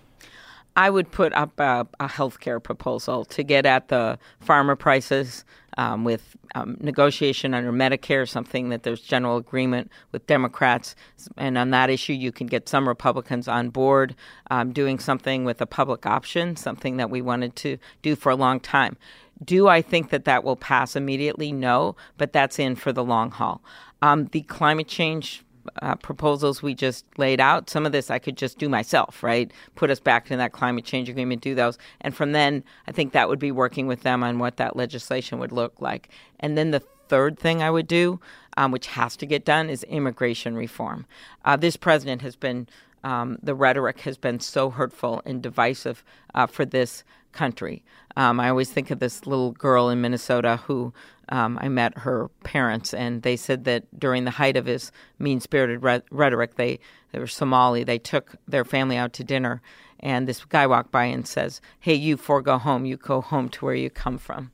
[0.78, 5.46] I would put up a, a health care proposal to get at the pharma prices
[5.78, 10.96] um, with um, negotiation under Medicare, something that there's general agreement with Democrats.
[11.38, 14.16] And on that issue, you can get some Republicans on board
[14.50, 18.36] um, doing something with a public option, something that we wanted to do for a
[18.36, 18.98] long time.
[19.44, 21.52] Do I think that that will pass immediately?
[21.52, 23.62] No, but that's in for the long haul.
[24.02, 25.45] Um, the climate change
[25.82, 29.52] uh, proposals we just laid out, some of this I could just do myself, right?
[29.76, 31.78] Put us back in that climate change agreement, do those.
[32.02, 35.40] And from then, I think that would be working with them on what that legislation
[35.40, 36.10] would look like.
[36.40, 38.20] And then the third thing I would do,
[38.58, 41.06] um, which has to get done, is immigration reform.
[41.44, 42.68] Uh, this president has been,
[43.04, 47.84] um, the rhetoric has been so hurtful and divisive uh, for this country.
[48.18, 50.94] Um, I always think of this little girl in Minnesota who
[51.30, 55.82] um, I met her parents, and they said that during the height of his mean-spirited
[55.82, 56.80] re- rhetoric, they
[57.12, 57.84] they were Somali.
[57.84, 59.62] They took their family out to dinner,
[60.00, 62.86] and this guy walked by and says, "Hey, you four, go home.
[62.86, 64.52] You go home to where you come from."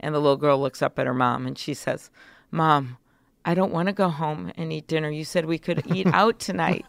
[0.00, 2.10] And the little girl looks up at her mom, and she says,
[2.50, 2.96] "Mom,
[3.44, 5.10] I don't want to go home and eat dinner.
[5.10, 6.86] You said we could eat out tonight."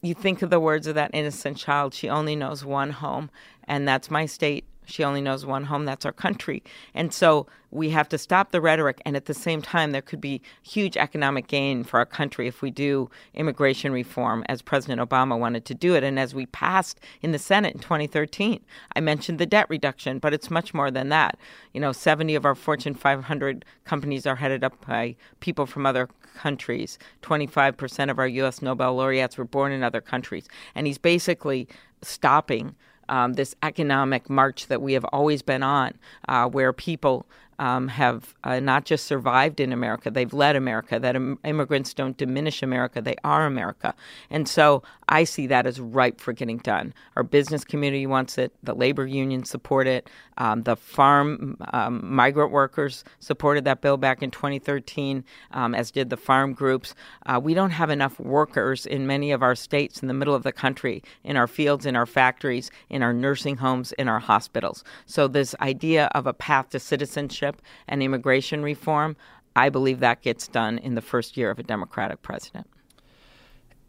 [0.00, 1.92] You think of the words of that innocent child.
[1.92, 3.30] She only knows one home,
[3.64, 6.62] and that's my state she only knows one home, that's our country.
[6.94, 9.02] And so we have to stop the rhetoric.
[9.04, 12.62] And at the same time, there could be huge economic gain for our country if
[12.62, 16.02] we do immigration reform as President Obama wanted to do it.
[16.02, 18.64] And as we passed in the Senate in 2013,
[18.96, 21.38] I mentioned the debt reduction, but it's much more than that.
[21.74, 26.08] You know, 70 of our Fortune 500 companies are headed up by people from other
[26.34, 26.98] countries.
[27.22, 28.62] 25% of our U.S.
[28.62, 30.48] Nobel laureates were born in other countries.
[30.74, 31.68] And he's basically
[32.00, 32.74] stopping
[33.08, 35.94] um, this economic march that we have always been on,
[36.28, 37.26] uh, where people
[37.58, 42.16] um, have uh, not just survived in America, they've led America, that Im- immigrants don't
[42.16, 43.94] diminish America, they are America.
[44.30, 46.94] And so I see that as ripe for getting done.
[47.16, 52.52] Our business community wants it, the labor unions support it, um, the farm um, migrant
[52.52, 56.94] workers supported that bill back in 2013, um, as did the farm groups.
[57.26, 60.42] Uh, we don't have enough workers in many of our states in the middle of
[60.42, 64.84] the country, in our fields, in our factories, in our nursing homes, in our hospitals.
[65.06, 69.16] So, this idea of a path to citizenship citizenship and immigration reform,
[69.56, 72.68] I believe that gets done in the first year of a Democratic president.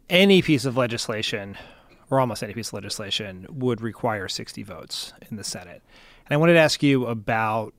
[0.08, 1.56] Any piece of legislation,
[2.10, 5.82] or almost any piece of legislation, would require 60 votes in the Senate.
[6.26, 7.74] And I wanted to ask you about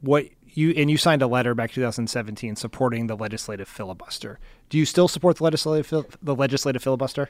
[0.00, 4.38] what you and you signed a letter back 2017 supporting the legislative filibuster.
[4.68, 7.28] Do you still support the legislative the legislative filibuster?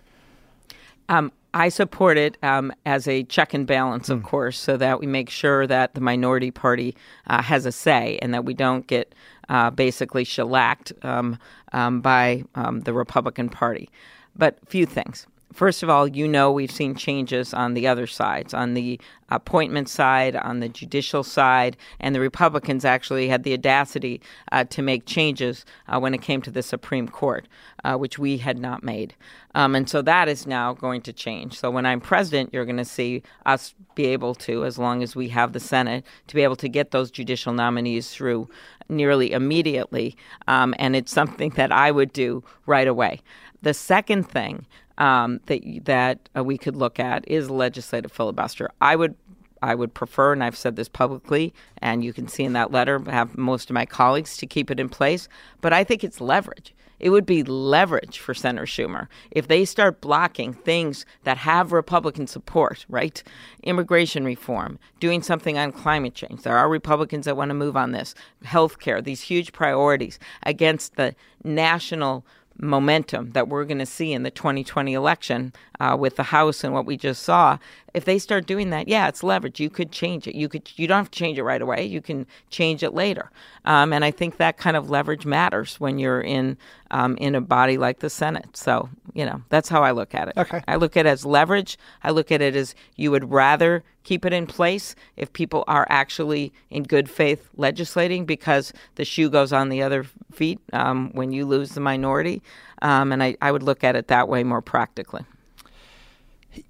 [1.08, 4.24] Um, I support it um, as a check and balance, of mm.
[4.24, 6.94] course, so that we make sure that the minority party
[7.28, 9.14] uh, has a say and that we don't get
[9.48, 11.38] uh, basically shellacked um,
[11.72, 13.88] um by um, the Republican Party.
[14.36, 15.26] But few things.
[15.52, 19.88] First of all, you know we've seen changes on the other sides, on the appointment
[19.88, 24.20] side, on the judicial side, and the Republicans actually had the audacity
[24.52, 27.48] uh, to make changes uh, when it came to the Supreme Court,
[27.84, 29.14] uh, which we had not made.
[29.54, 31.58] Um, and so that is now going to change.
[31.58, 35.16] So when I'm president, you're going to see us be able to, as long as
[35.16, 38.48] we have the Senate, to be able to get those judicial nominees through
[38.88, 40.16] nearly immediately.
[40.48, 43.22] Um, and it's something that I would do right away.
[43.62, 44.66] The second thing
[44.98, 48.70] um, that that uh, we could look at is legislative filibuster.
[48.80, 49.14] I would
[49.62, 52.98] I would prefer, and I've said this publicly, and you can see in that letter,
[53.10, 55.28] have most of my colleagues to keep it in place.
[55.60, 56.74] But I think it's leverage.
[56.98, 62.26] It would be leverage for Senator Schumer if they start blocking things that have Republican
[62.26, 63.22] support, right?
[63.62, 66.42] Immigration reform, doing something on climate change.
[66.42, 70.96] There are Republicans that want to move on this, health care, these huge priorities against
[70.96, 72.24] the national
[72.58, 76.72] momentum that we're going to see in the 2020 election uh, with the House and
[76.72, 77.58] what we just saw,
[77.94, 79.58] if they start doing that, yeah, it's leverage.
[79.60, 80.34] You could change it.
[80.34, 80.70] You could.
[80.76, 81.84] You don't have to change it right away.
[81.84, 83.30] You can change it later.
[83.64, 86.58] Um, and I think that kind of leverage matters when you're in
[86.90, 88.56] um, in a body like the Senate.
[88.56, 90.36] So you know that's how I look at it.
[90.36, 90.62] Okay.
[90.68, 91.78] I look at it as leverage.
[92.04, 95.86] I look at it as you would rather keep it in place if people are
[95.88, 101.32] actually in good faith legislating because the shoe goes on the other feet um, when
[101.32, 102.40] you lose the minority.
[102.82, 105.24] Um, and I, I would look at it that way more practically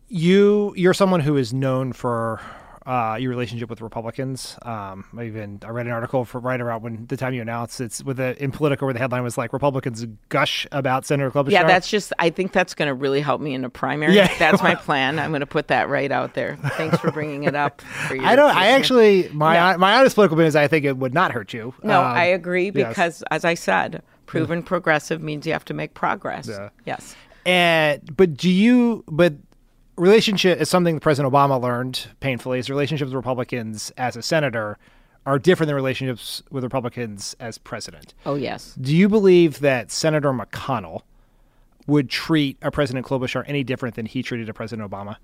[0.09, 2.41] you you're someone who is known for
[2.87, 4.57] uh, your relationship with Republicans.
[4.63, 7.81] Um, I even I read an article for right around when the time you announced
[7.81, 11.51] it's with the in Politico where the headline was like Republicans gush about Senator Klobuchar.
[11.51, 12.13] Yeah, that's just.
[12.21, 14.15] I think that's going to really help me in a primary.
[14.15, 14.33] Yeah.
[14.39, 15.19] that's my plan.
[15.19, 16.57] I'm going to put that right out there.
[16.77, 17.83] Thanks for bringing it up.
[18.09, 18.55] I don't.
[18.55, 21.75] I actually my my honest political opinion is I think it would not hurt you.
[21.83, 22.89] No, Um, I agree yes.
[22.89, 26.47] because, as I said, proven progressive means you have to make progress.
[26.47, 26.69] Yeah.
[26.85, 27.17] Yes.
[27.45, 29.03] And but do you?
[29.09, 29.35] But
[29.97, 32.59] relationship is something that President Obama learned painfully.
[32.59, 34.79] His relationships with Republicans as a senator
[35.25, 38.15] are different than relationships with Republicans as president.
[38.25, 38.77] Oh yes.
[38.81, 41.03] Do you believe that Senator McConnell
[41.87, 45.17] would treat a President Klobuchar any different than he treated a President Obama?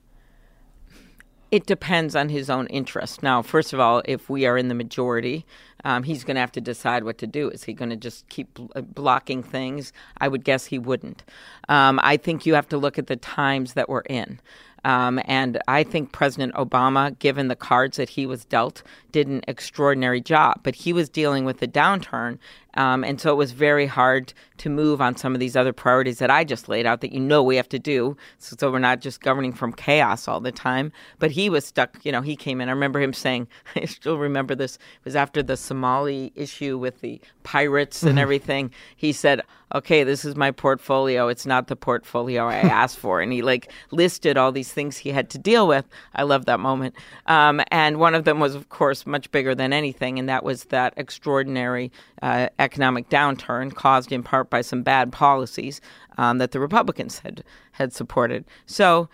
[1.53, 3.22] It depends on his own interest.
[3.22, 5.44] Now, first of all, if we are in the majority,
[5.84, 7.50] um, he's going to have to decide what to do.
[7.50, 9.92] Is he going to just keep bl- uh, blocking things?
[10.16, 11.22] I would guess he wouldn't.
[11.68, 14.40] Um, I think you have to look at the times that we're in.
[14.84, 18.82] Um, and I think President Obama, given the cards that he was dealt,
[19.12, 20.61] did an extraordinary job.
[20.62, 22.38] But he was dealing with the downturn.
[22.75, 26.18] Um, and so it was very hard to move on some of these other priorities
[26.18, 28.16] that I just laid out that you know we have to do.
[28.39, 30.93] So, so we're not just governing from chaos all the time.
[31.18, 32.68] But he was stuck, you know, he came in.
[32.68, 37.01] I remember him saying, I still remember this, it was after the Somali issue with
[37.01, 38.70] the pirates and everything.
[38.97, 39.43] He said,
[39.75, 41.29] okay, this is my portfolio.
[41.29, 43.20] It's not the portfolio I asked for.
[43.20, 45.87] And he like listed all these things he had to deal with.
[46.14, 46.95] I love that moment.
[47.27, 50.64] Um, and one of them was, of course, much bigger than anything, and that was
[50.64, 51.91] that extraordinary
[52.23, 55.80] uh, economic downturn caused in part by some bad policies
[56.16, 58.44] um, that the Republicans had had supported.
[58.66, 59.08] So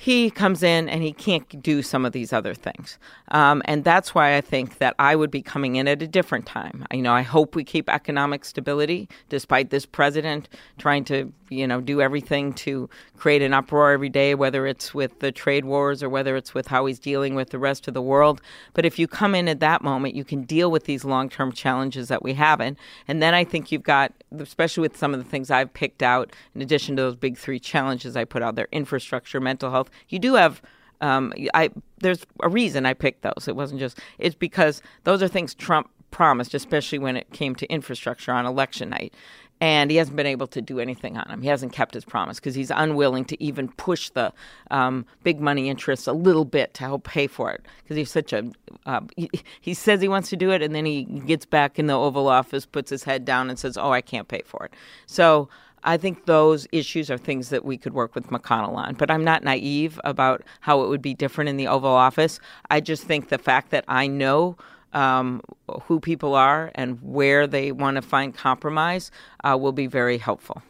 [0.00, 3.00] he comes in and he can't do some of these other things.
[3.32, 6.46] Um, and that's why I think that I would be coming in at a different
[6.46, 6.86] time.
[6.92, 11.80] You know, I hope we keep economic stability despite this president trying to, you know,
[11.80, 16.08] do everything to create an uproar every day, whether it's with the trade wars or
[16.08, 18.40] whether it's with how he's dealing with the rest of the world.
[18.74, 21.52] But if you come in at that moment, you can deal with these long term
[21.52, 22.78] challenges that we haven't.
[23.06, 26.34] And then I think you've got, especially with some of the things I've picked out,
[26.54, 30.18] in addition to those big three challenges I put out there infrastructure, mental health, you
[30.18, 30.62] do have
[31.00, 33.46] um, I there's a reason I picked those.
[33.46, 37.66] It wasn't just it's because those are things Trump promised, especially when it came to
[37.70, 39.14] infrastructure on election night.
[39.60, 41.42] And he hasn't been able to do anything on him.
[41.42, 44.32] He hasn't kept his promise because he's unwilling to even push the
[44.70, 47.64] um, big money interests a little bit to help pay for it.
[47.82, 48.50] Because he's such a,
[48.86, 49.28] uh, he,
[49.60, 52.28] he says he wants to do it, and then he gets back in the Oval
[52.28, 54.74] Office, puts his head down, and says, "Oh, I can't pay for it."
[55.06, 55.48] So
[55.84, 58.94] I think those issues are things that we could work with McConnell on.
[58.94, 62.40] But I'm not naive about how it would be different in the Oval Office.
[62.70, 64.56] I just think the fact that I know
[64.92, 65.42] um,
[65.84, 69.10] who people are and where they want to find compromise
[69.44, 70.62] uh, will be very helpful.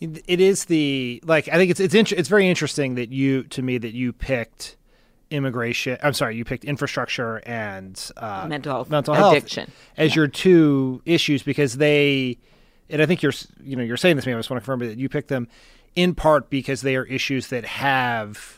[0.00, 3.62] It is the like I think it's it's int- it's very interesting that you to
[3.62, 4.76] me that you picked
[5.30, 5.98] immigration.
[6.02, 9.70] I'm sorry, you picked infrastructure and uh, Mental health, mental health addiction.
[9.96, 12.38] as your two issues because they
[12.88, 14.34] and I think you're you know you're saying this to me.
[14.34, 15.48] I just want to confirm that you picked them
[15.96, 18.57] in part because they are issues that have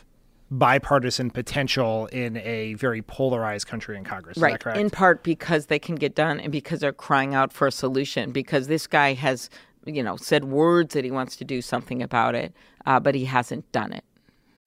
[0.51, 4.37] bipartisan potential in a very polarized country in Congress.
[4.37, 4.61] Right.
[4.77, 8.33] In part because they can get done and because they're crying out for a solution.
[8.33, 9.49] Because this guy has,
[9.85, 12.53] you know, said words that he wants to do something about it,
[12.87, 14.05] uh, but he hasn't done it.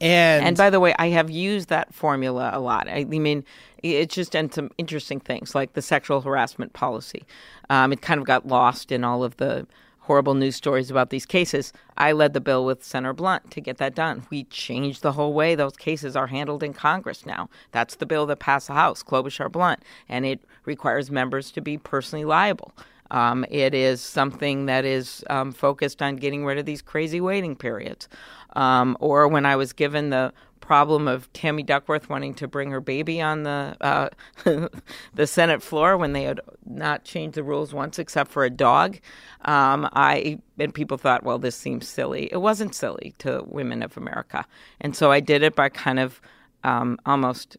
[0.00, 2.88] And, And by the way, I have used that formula a lot.
[2.88, 3.44] I, I mean,
[3.82, 7.24] it's just done some interesting things like the sexual harassment policy.
[7.70, 9.66] Um, it kind of got lost in all of the
[10.00, 11.72] horrible news stories about these cases.
[11.96, 14.26] I led the bill with Senator Blunt to get that done.
[14.30, 17.48] We changed the whole way those cases are handled in Congress now.
[17.72, 21.78] That's the bill that passed the House, Klobuchar Blunt, and it requires members to be
[21.78, 22.72] personally liable.
[23.14, 27.54] Um, it is something that is um, focused on getting rid of these crazy waiting
[27.54, 28.08] periods.
[28.56, 32.80] Um, or when I was given the problem of Tammy Duckworth wanting to bring her
[32.80, 34.08] baby on the uh,
[35.14, 38.98] the Senate floor when they had not changed the rules once except for a dog.
[39.44, 42.28] Um, I and people thought, well, this seems silly.
[42.32, 44.44] It wasn't silly to women of America,
[44.80, 46.20] and so I did it by kind of
[46.64, 47.58] um, almost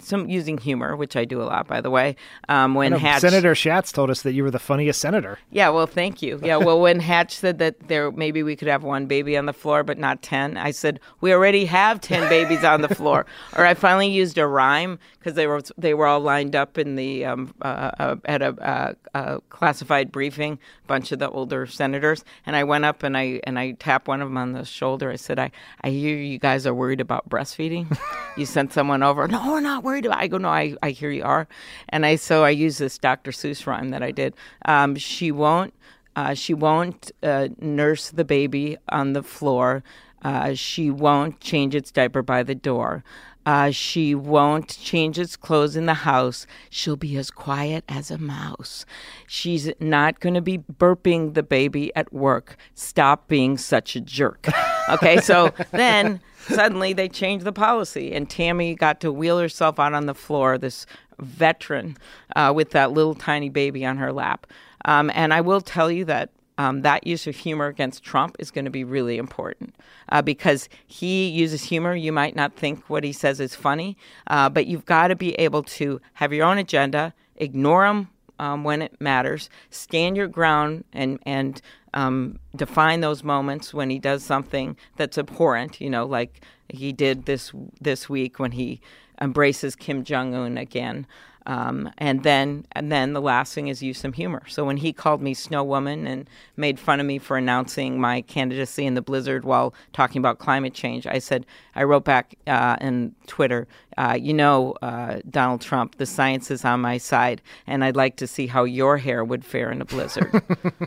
[0.00, 2.16] some using humor, which I do a lot, by the way.
[2.48, 5.38] Um, when Hatch, Senator Schatz told us that you were the funniest senator.
[5.50, 6.40] yeah, well, thank you.
[6.42, 9.52] Yeah, well, when Hatch said that there maybe we could have one baby on the
[9.52, 13.26] floor, but not ten, I said we already have ten babies on the floor.
[13.56, 16.96] Or I finally used a rhyme because they were they were all lined up in
[16.96, 21.66] the um, uh, uh, at a uh, uh, classified briefing, a bunch of the older
[21.66, 24.64] senators, and I went up and I and I tapped one of them on the
[24.64, 25.10] shoulder.
[25.10, 25.50] I said, I
[25.82, 27.96] I hear you guys are worried about breastfeeding.
[28.36, 29.26] you sent someone over.
[29.26, 30.18] No, we're not worried about.
[30.18, 31.48] I go, no, I, I hear you are,
[31.88, 33.30] and I so I use this Dr.
[33.30, 34.34] Seuss rhyme that I did.
[34.66, 35.72] Um, she won't.
[36.14, 39.82] Uh, she won't uh, nurse the baby on the floor.
[40.22, 43.04] Uh, she won't change its diaper by the door.
[43.46, 46.46] Uh, she won't change its clothes in the house.
[46.68, 48.84] She'll be as quiet as a mouse.
[49.28, 52.56] She's not going to be burping the baby at work.
[52.74, 54.48] Stop being such a jerk.
[54.88, 59.94] Okay, so then suddenly they changed the policy, and Tammy got to wheel herself out
[59.94, 60.86] on the floor, this
[61.18, 61.96] veteran
[62.36, 64.46] uh, with that little tiny baby on her lap.
[64.84, 68.50] Um, and I will tell you that um, that use of humor against Trump is
[68.50, 69.74] going to be really important
[70.08, 71.94] uh, because he uses humor.
[71.94, 73.96] You might not think what he says is funny,
[74.26, 78.64] uh, but you've got to be able to have your own agenda, ignore him um,
[78.64, 81.60] when it matters, stand your ground, and and
[81.94, 85.80] um, define those moments when he does something that's abhorrent.
[85.80, 88.80] You know, like he did this this week when he
[89.20, 91.06] embraces Kim Jong Un again.
[91.46, 94.42] Um, and then, and then the last thing is use some humor.
[94.48, 98.20] So when he called me Snow Woman and made fun of me for announcing my
[98.22, 102.76] candidacy in the blizzard while talking about climate change, I said, I wrote back uh,
[102.80, 107.84] in Twitter, uh, you know, uh, Donald Trump, the science is on my side, and
[107.84, 110.32] I'd like to see how your hair would fare in a blizzard,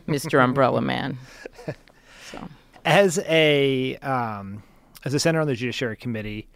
[0.08, 0.44] Mr.
[0.44, 1.18] Umbrella Man.
[2.32, 2.48] So.
[2.86, 4.64] As a um,
[5.04, 6.48] as a senator on the Judiciary Committee,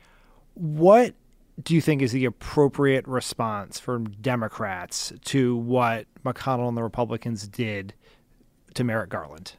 [0.56, 1.16] what
[1.62, 7.48] do you think is the appropriate response from Democrats to what McConnell and the Republicans
[7.48, 7.94] did
[8.74, 9.54] to Merrick Garland?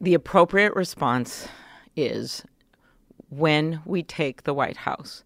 [0.00, 1.48] The appropriate response
[1.94, 2.44] is
[3.30, 5.22] when we take the White House,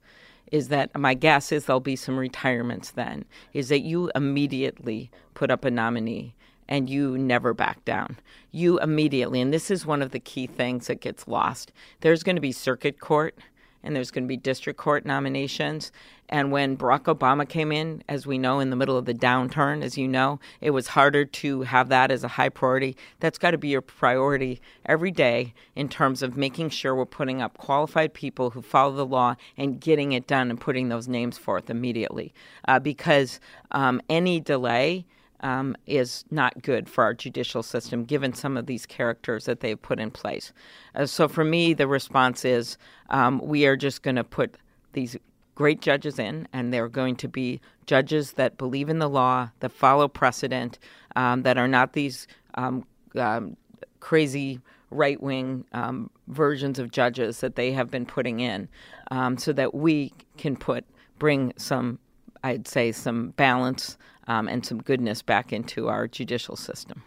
[0.53, 5.51] is that my guess is there'll be some retirements then, is that you immediately put
[5.51, 6.35] up a nominee
[6.69, 8.17] and you never back down.
[8.53, 11.73] You immediately, and this is one of the key things that gets lost.
[12.01, 13.37] There's going to be circuit court
[13.83, 15.93] and there's going to be district court nominations.
[16.28, 19.83] And when Barack Obama came in, as we know, in the middle of the downturn,
[19.83, 22.97] as you know, it was harder to have that as a high priority.
[23.18, 27.43] That's got to be your priority every day in terms of making sure we're putting
[27.43, 31.37] up qualified people who follow the law and getting it done and putting those names
[31.37, 32.33] forth immediately.
[32.68, 33.41] Uh, because
[33.72, 35.05] um, any delay,
[35.41, 39.80] um, is not good for our judicial system, given some of these characters that they've
[39.80, 40.53] put in place.
[40.95, 42.78] Uh, so for me, the response is
[43.09, 44.57] um, we are just going to put
[44.93, 45.16] these
[45.55, 49.72] great judges in, and they're going to be judges that believe in the law, that
[49.72, 50.78] follow precedent,
[51.16, 52.84] um, that are not these um,
[53.16, 53.57] um,
[54.01, 54.61] crazy
[54.91, 58.68] right wing um, versions of judges that they have been putting in,
[59.36, 60.84] so that we can put
[61.18, 61.99] bring some,
[62.43, 63.97] I'd say, some balance
[64.31, 67.03] um, and some goodness back into our judicial system.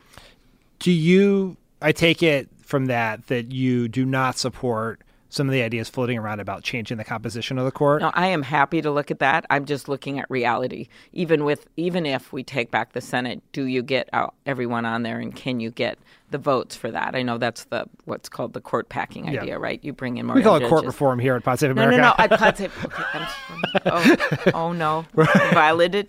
[0.79, 4.99] Do you, I take it from that, that you do not support
[5.29, 8.01] some of the ideas floating around about changing the composition of the court?
[8.01, 9.45] No, I am happy to look at that.
[9.49, 10.89] I'm just looking at reality.
[11.13, 15.03] Even with, even if we take back the Senate, do you get out everyone on
[15.03, 15.97] there, and can you get
[16.29, 17.15] the votes for that?
[17.15, 19.53] I know that's the what's called the court packing idea, Yeah.
[19.55, 19.79] right?
[19.81, 20.35] You bring in more.
[20.35, 21.97] we call it court reform here at Pod No, America.
[21.97, 22.13] no, no.
[22.17, 22.85] I Pod Save.
[22.85, 23.27] Okay, I'm.
[23.85, 25.05] Oh, oh no,
[25.53, 26.07] violated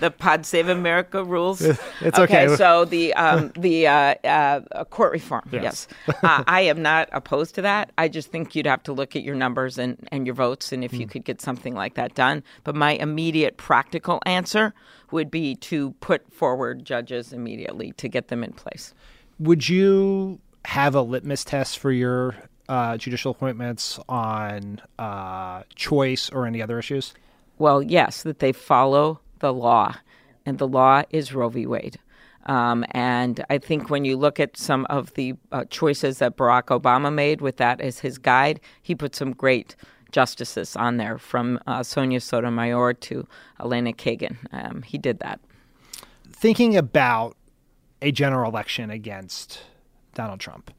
[0.00, 1.60] the Pod Save America rules.
[2.00, 2.54] It's okay.
[2.56, 5.48] So the um, the uh, uh, court reform.
[5.50, 5.88] Yes.
[6.06, 7.90] Yes, uh, I am not opposed to that.
[7.96, 10.84] I just think you'd have to look at your numbers and and your votes, and
[10.84, 11.00] if Hmm.
[11.00, 12.42] you could get something like that done.
[12.64, 14.74] But my immediate practical answer
[15.10, 18.92] would be to put forward judges immediately to get them in place.
[19.38, 22.34] Would you have a litmus test for your
[22.68, 27.14] uh, judicial appointments on uh, choice or any other issues?
[27.58, 29.96] Well, yes, that they follow the law,
[30.44, 31.66] and the law is Roe v.
[31.66, 31.98] Wade.
[32.46, 36.66] Um, and I think when you look at some of the uh, choices that Barack
[36.66, 39.74] Obama made with that as his guide, he put some great
[40.12, 43.26] justices on there from uh, Sonia Sotomayor to
[43.60, 44.36] Elena Kagan.
[44.52, 45.40] Um, he did that.
[46.30, 47.36] Thinking about
[48.00, 49.62] a general election against
[50.14, 50.70] Donald Trump,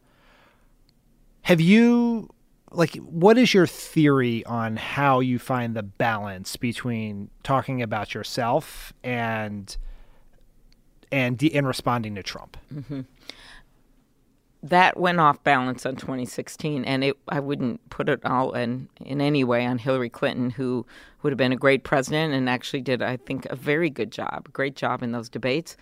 [1.42, 2.30] have you
[2.72, 8.94] like what is your theory on how you find the balance between talking about yourself
[9.04, 9.78] and
[11.12, 12.58] and de- and responding to Trump?
[12.74, 13.02] Mm-hmm.
[14.64, 19.22] That went off balance on 2016, and it, I wouldn't put it all in in
[19.22, 20.86] any way on Hillary Clinton, who
[21.22, 24.52] would have been a great president and actually did, I think, a very good job,
[24.52, 25.78] great job in those debates.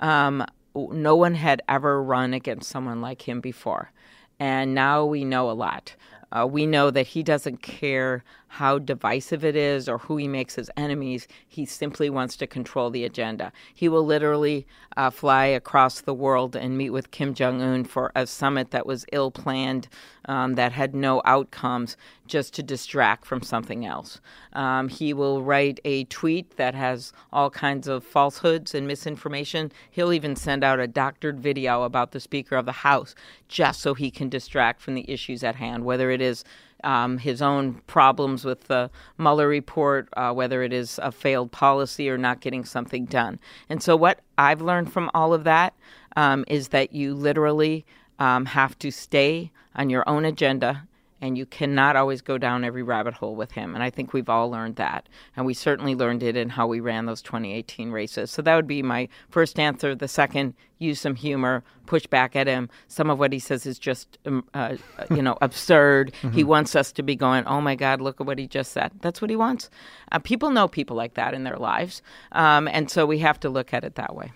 [0.00, 3.90] Um, no one had ever run against someone like him before,
[4.38, 5.96] and now we know a lot.
[6.32, 8.22] Uh, we know that he doesn't care
[8.54, 11.28] how divisive it is or who he makes his enemies.
[11.46, 13.52] He simply wants to control the agenda.
[13.72, 14.66] He will literally
[14.96, 18.86] uh, fly across the world and meet with Kim Jong un for a summit that
[18.86, 19.88] was ill planned,
[20.26, 21.96] um, that had no outcomes,
[22.26, 24.20] just to distract from something else.
[24.52, 29.72] Um, he will write a tweet that has all kinds of falsehoods and misinformation.
[29.90, 33.14] He'll even send out a doctored video about the Speaker of the House
[33.48, 36.44] just so he can distract from the issues at hand, whether it is
[36.84, 42.08] um, his own problems with the Mueller report, uh, whether it is a failed policy
[42.08, 43.38] or not getting something done.
[43.68, 45.74] And so, what I've learned from all of that
[46.16, 47.84] um, is that you literally
[48.18, 50.88] um, have to stay on your own agenda
[51.20, 53.74] and you cannot always go down every rabbit hole with him.
[53.74, 55.08] And I think we've all learned that.
[55.36, 58.30] And we certainly learned it in how we ran those 2018 races.
[58.30, 59.94] So that would be my first answer.
[59.94, 62.70] The second, use some humor, push back at him.
[62.88, 64.76] Some of what he says is just, um, uh,
[65.10, 66.12] you know, absurd.
[66.22, 66.34] Mm-hmm.
[66.34, 68.92] He wants us to be going, oh my God, look at what he just said.
[69.02, 69.68] That's what he wants.
[70.10, 72.00] Uh, people know people like that in their lives.
[72.32, 74.32] Um, and so we have to look at it that way.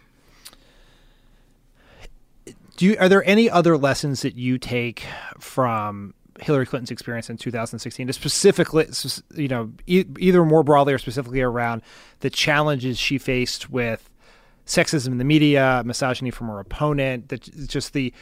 [2.76, 5.04] Do you, are there any other lessons that you take
[5.38, 8.88] from Hillary Clinton's experience in 2016, specifically,
[9.34, 11.82] you know, e- either more broadly or specifically around
[12.20, 14.10] the challenges she faced with
[14.66, 18.12] sexism in the media, misogyny from her opponent, that just the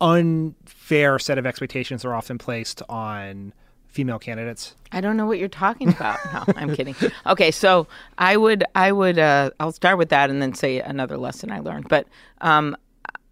[0.00, 3.54] unfair set of expectations that are often placed on
[3.86, 4.74] female candidates?
[4.92, 6.18] I don't know what you're talking about.
[6.32, 6.96] No, I'm kidding.
[7.26, 7.86] Okay, so
[8.18, 11.60] I would, I would, uh, I'll start with that and then say another lesson I
[11.60, 11.88] learned.
[11.88, 12.08] But
[12.40, 12.76] um,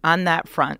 [0.03, 0.79] on that front,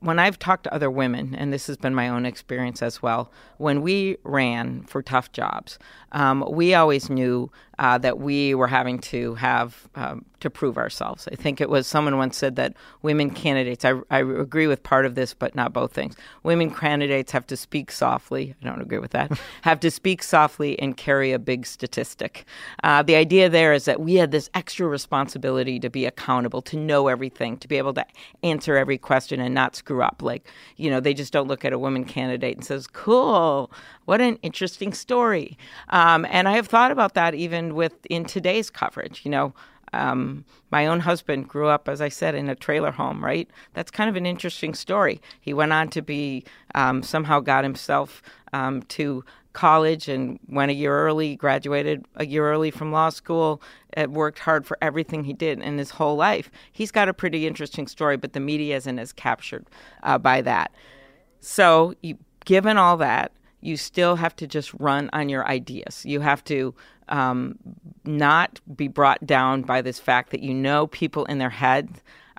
[0.00, 3.30] when I've talked to other women, and this has been my own experience as well,
[3.58, 5.78] when we ran for tough jobs,
[6.12, 11.28] um, we always knew uh, that we were having to have um, to prove ourselves.
[11.30, 13.84] I think it was someone once said that women candidates.
[13.84, 16.16] I, I agree with part of this, but not both things.
[16.42, 18.54] Women candidates have to speak softly.
[18.60, 19.38] I don't agree with that.
[19.62, 22.44] have to speak softly and carry a big statistic.
[22.82, 26.76] Uh, the idea there is that we had this extra responsibility to be accountable, to
[26.76, 28.04] know everything, to be able to
[28.42, 30.22] answer every question and not screw up.
[30.22, 30.46] Like
[30.76, 33.70] you know, they just don't look at a woman candidate and says, "Cool,
[34.04, 35.56] what an interesting story."
[35.88, 39.22] Um, and I have thought about that even with in today's coverage.
[39.24, 39.54] You know,
[39.92, 43.48] um, my own husband grew up, as I said, in a trailer home, right?
[43.74, 45.20] That's kind of an interesting story.
[45.40, 46.44] He went on to be,
[46.74, 48.22] um, somehow got himself
[48.52, 53.60] um, to college and went a year early, graduated a year early from law school,
[54.08, 56.50] worked hard for everything he did in his whole life.
[56.72, 59.66] He's got a pretty interesting story, but the media isn't as captured
[60.02, 60.72] uh, by that.
[61.40, 61.94] So,
[62.46, 63.32] given all that,
[63.62, 66.04] you still have to just run on your ideas.
[66.04, 66.74] You have to
[67.08, 67.58] um,
[68.04, 71.88] not be brought down by this fact that you know people in their head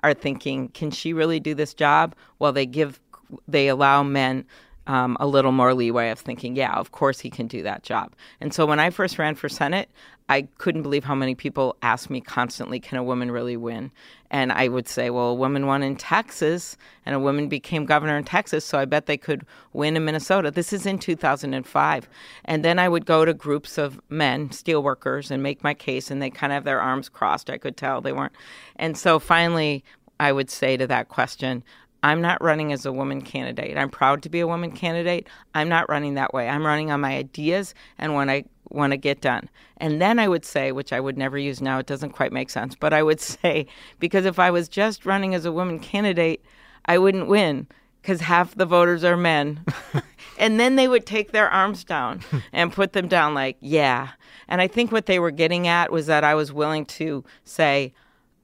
[0.02, 3.00] are thinking, "Can she really do this job?" Well, they give,
[3.48, 4.44] they allow men
[4.86, 8.14] um, a little more leeway of thinking, "Yeah, of course he can do that job."
[8.40, 9.88] And so when I first ran for Senate,
[10.28, 13.90] I couldn't believe how many people asked me constantly, "Can a woman really win?"
[14.30, 18.16] And I would say, "Well, a woman won in Texas, and a woman became governor
[18.16, 22.08] in Texas, so I bet they could win in Minnesota." This is in 2005,
[22.44, 26.22] and then I would go to groups of men, steelworkers, and make my case, and
[26.22, 27.50] they kind of have their arms crossed.
[27.50, 28.32] I could tell they weren't.
[28.76, 29.84] And so finally,
[30.18, 31.64] I would say to that question,
[32.04, 33.78] I'm not running as a woman candidate.
[33.78, 35.26] I'm proud to be a woman candidate.
[35.54, 36.50] I'm not running that way.
[36.50, 39.48] I'm running on my ideas and when I want to get done.
[39.78, 42.50] And then I would say, which I would never use now, it doesn't quite make
[42.50, 43.66] sense, but I would say,
[44.00, 46.44] because if I was just running as a woman candidate,
[46.84, 47.68] I wouldn't win
[48.02, 49.64] because half the voters are men.
[50.38, 52.20] and then they would take their arms down
[52.52, 54.10] and put them down, like, yeah.
[54.46, 57.94] And I think what they were getting at was that I was willing to say,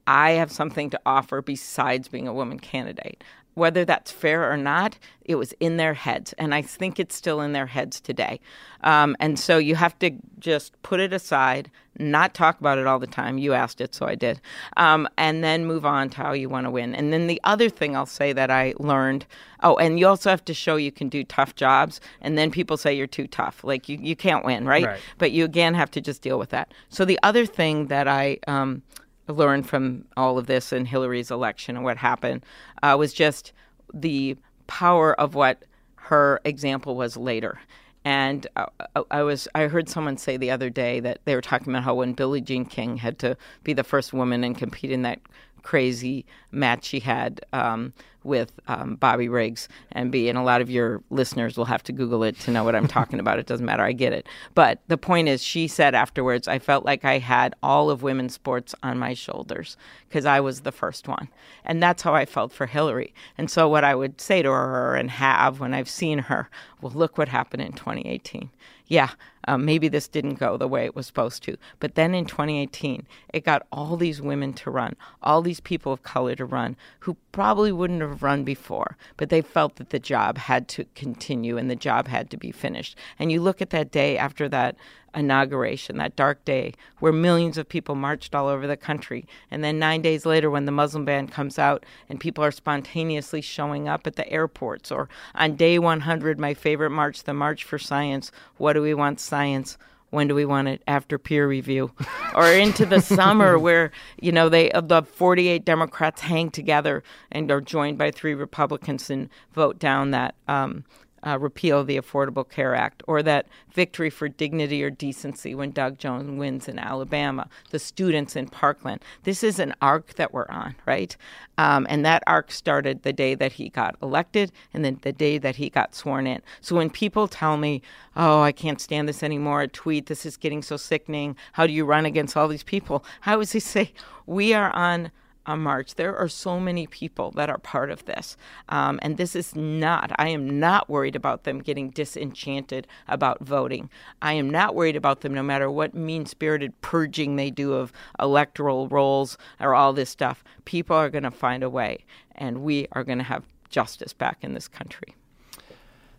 [0.07, 3.23] I have something to offer besides being a woman candidate.
[3.53, 6.33] Whether that's fair or not, it was in their heads.
[6.33, 8.39] And I think it's still in their heads today.
[8.81, 12.99] Um, and so you have to just put it aside, not talk about it all
[12.99, 13.37] the time.
[13.37, 14.41] You asked it, so I did.
[14.77, 16.95] Um, and then move on to how you want to win.
[16.95, 19.25] And then the other thing I'll say that I learned
[19.63, 22.01] oh, and you also have to show you can do tough jobs.
[22.21, 23.63] And then people say you're too tough.
[23.63, 24.85] Like you, you can't win, right?
[24.85, 24.99] Right.
[25.17, 26.73] But you again have to just deal with that.
[26.89, 28.81] So the other thing that I, um,
[29.27, 32.45] learned from all of this and Hillary's election and what happened
[32.83, 33.53] uh, was just
[33.93, 35.63] the power of what
[35.95, 37.59] her example was later.
[38.03, 38.65] And uh,
[39.11, 41.95] I was I heard someone say the other day that they were talking about how
[41.95, 45.19] when Billie Jean King had to be the first woman and compete in that
[45.61, 47.93] crazy match she had um,
[48.23, 50.29] with um, Bobby Riggs and B.
[50.29, 52.87] And a lot of your listeners will have to Google it to know what I'm
[52.87, 53.39] talking about.
[53.39, 53.83] It doesn't matter.
[53.83, 54.27] I get it.
[54.53, 58.33] But the point is, she said afterwards, I felt like I had all of women's
[58.33, 61.29] sports on my shoulders because I was the first one.
[61.65, 63.13] And that's how I felt for Hillary.
[63.37, 66.49] And so, what I would say to her and have when I've seen her,
[66.81, 68.49] well, look what happened in 2018
[68.91, 69.11] yeah,
[69.47, 71.55] um, maybe this didn't go the way it was supposed to.
[71.79, 76.03] But then in 2018, it got all these women to run, all these people of
[76.03, 80.37] color to run who probably wouldn't have run before, but they felt that the job
[80.37, 82.97] had to continue and the job had to be finished.
[83.19, 84.75] And you look at that day after that
[85.13, 89.25] inauguration, that dark day where millions of people marched all over the country.
[89.49, 93.41] And then nine days later, when the Muslim ban comes out and people are spontaneously
[93.41, 97.77] showing up at the airports, or on day 100, my favorite march, the March for
[97.77, 99.77] Science, what do we want science?
[100.11, 100.83] When do we want it?
[100.87, 101.91] After peer review.
[102.33, 103.91] Or into the summer where
[104.21, 109.27] you know they the 48 democrats hang together and are joined by three republicans and
[109.51, 110.85] vote down that um,
[111.25, 115.97] uh, repeal the Affordable Care Act, or that victory for dignity or decency when Doug
[115.97, 119.01] Jones wins in Alabama, the students in Parkland.
[119.23, 121.15] This is an arc that we're on, right?
[121.57, 125.37] Um, and that arc started the day that he got elected and then the day
[125.37, 126.41] that he got sworn in.
[126.59, 127.81] So when people tell me,
[128.15, 131.73] oh, I can't stand this anymore, a tweet, this is getting so sickening, how do
[131.73, 133.05] you run against all these people?
[133.21, 133.93] How does he say,
[134.25, 135.11] we are on
[135.45, 135.95] a march.
[135.95, 138.37] There are so many people that are part of this.
[138.69, 143.89] Um, and this is not, I am not worried about them getting disenchanted about voting.
[144.21, 147.91] I am not worried about them no matter what mean spirited purging they do of
[148.19, 150.43] electoral rolls or all this stuff.
[150.65, 154.37] People are going to find a way, and we are going to have justice back
[154.41, 155.15] in this country.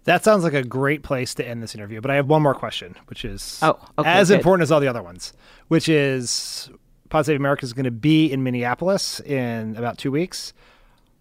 [0.05, 2.01] That sounds like a great place to end this interview.
[2.01, 4.39] But I have one more question, which is oh, okay, as good.
[4.39, 5.33] important as all the other ones,
[5.69, 6.71] which is
[7.13, 10.55] Pod Save America is going to be in Minneapolis in about two weeks.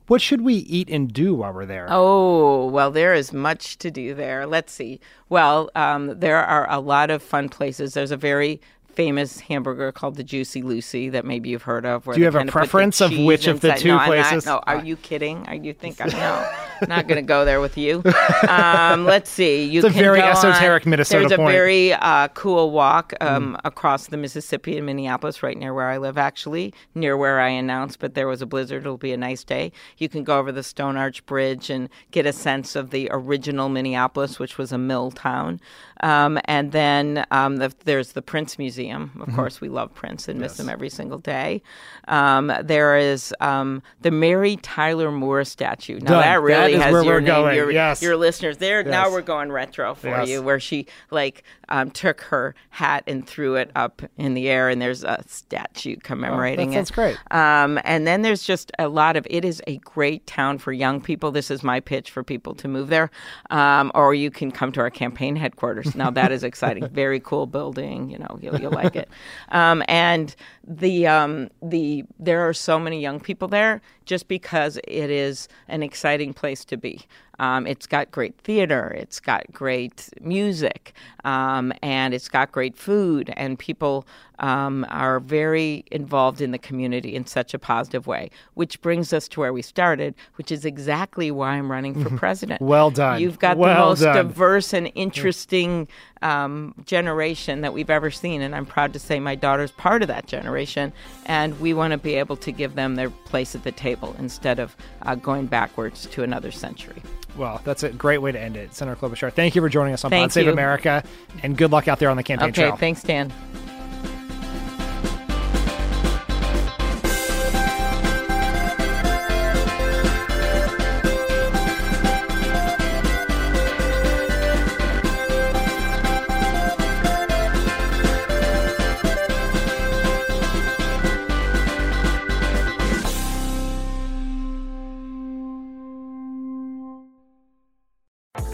[0.07, 1.85] What should we eat and do while we're there?
[1.89, 4.47] Oh, well, there is much to do there.
[4.47, 5.01] Let's see.
[5.27, 7.93] Well, um, there are a lot of fun places.
[7.93, 8.61] There's a very
[8.93, 12.05] famous hamburger called the Juicy Lucy that maybe you've heard of.
[12.05, 14.45] Do you have a preference of which of the two no, places?
[14.45, 15.47] Not, no, are you kidding?
[15.47, 16.51] Are you think I'm no,
[16.87, 18.03] not going to go there with you?
[18.47, 19.63] Um, let's see.
[19.63, 21.49] You it's a very esoteric on, Minnesota There's point.
[21.49, 23.61] a very uh, cool walk um, mm.
[23.63, 27.99] across the Mississippi in Minneapolis, right near where I live, actually, near where I announced.
[27.99, 28.83] But there was a blizzard.
[28.83, 29.71] It'll be a nice day.
[29.97, 33.69] You can go over the Stone Arch Bridge and get a sense of the original
[33.69, 35.59] Minneapolis, which was a mill town.
[36.01, 39.35] Um, and then um, the, there's the Prince Museum, of mm-hmm.
[39.35, 40.59] course we love Prince and miss yes.
[40.61, 41.61] him every single day.
[42.07, 45.99] Um, there is um, the Mary Tyler Moore statue.
[45.99, 46.21] Now Done.
[46.21, 47.55] that really that has your name, going.
[47.55, 48.01] your, yes.
[48.01, 48.57] your listeners.
[48.57, 48.87] There yes.
[48.87, 53.55] now we're going retro for you, where she like um, took her hat and threw
[53.55, 56.93] it up in the air, and there's a statue commemorating oh, that sounds it.
[56.93, 57.17] great.
[57.31, 59.25] Um, and then there's just a lot of.
[59.29, 61.31] It is a great town for young people.
[61.31, 63.11] This is my pitch for people to move there,
[63.49, 65.95] um, or you can come to our campaign headquarters.
[65.95, 66.87] Now that is exciting.
[66.91, 68.09] Very cool building.
[68.09, 69.09] You know, you'll, you'll like it.
[69.49, 75.09] Um, and the um, the there are so many young people there just because it
[75.09, 77.01] is an exciting place to be.
[77.41, 83.33] Um, it's got great theater, it's got great music, um, and it's got great food,
[83.35, 84.05] and people
[84.37, 88.29] um, are very involved in the community in such a positive way.
[88.53, 92.61] Which brings us to where we started, which is exactly why I'm running for president.
[92.61, 93.19] well done.
[93.19, 94.15] You've got well the most done.
[94.15, 95.87] diverse and interesting
[96.21, 100.07] um, generation that we've ever seen, and I'm proud to say my daughter's part of
[100.09, 100.93] that generation,
[101.25, 104.59] and we want to be able to give them their place at the table instead
[104.59, 107.01] of uh, going backwards to another century.
[107.37, 108.73] Well, that's a great way to end it.
[108.73, 110.51] Senator Klobuchar, thank you for joining us on Thank Pod Save you.
[110.51, 111.03] America,
[111.43, 112.75] and good luck out there on the campaign Okay, trail.
[112.75, 113.31] thanks, Dan.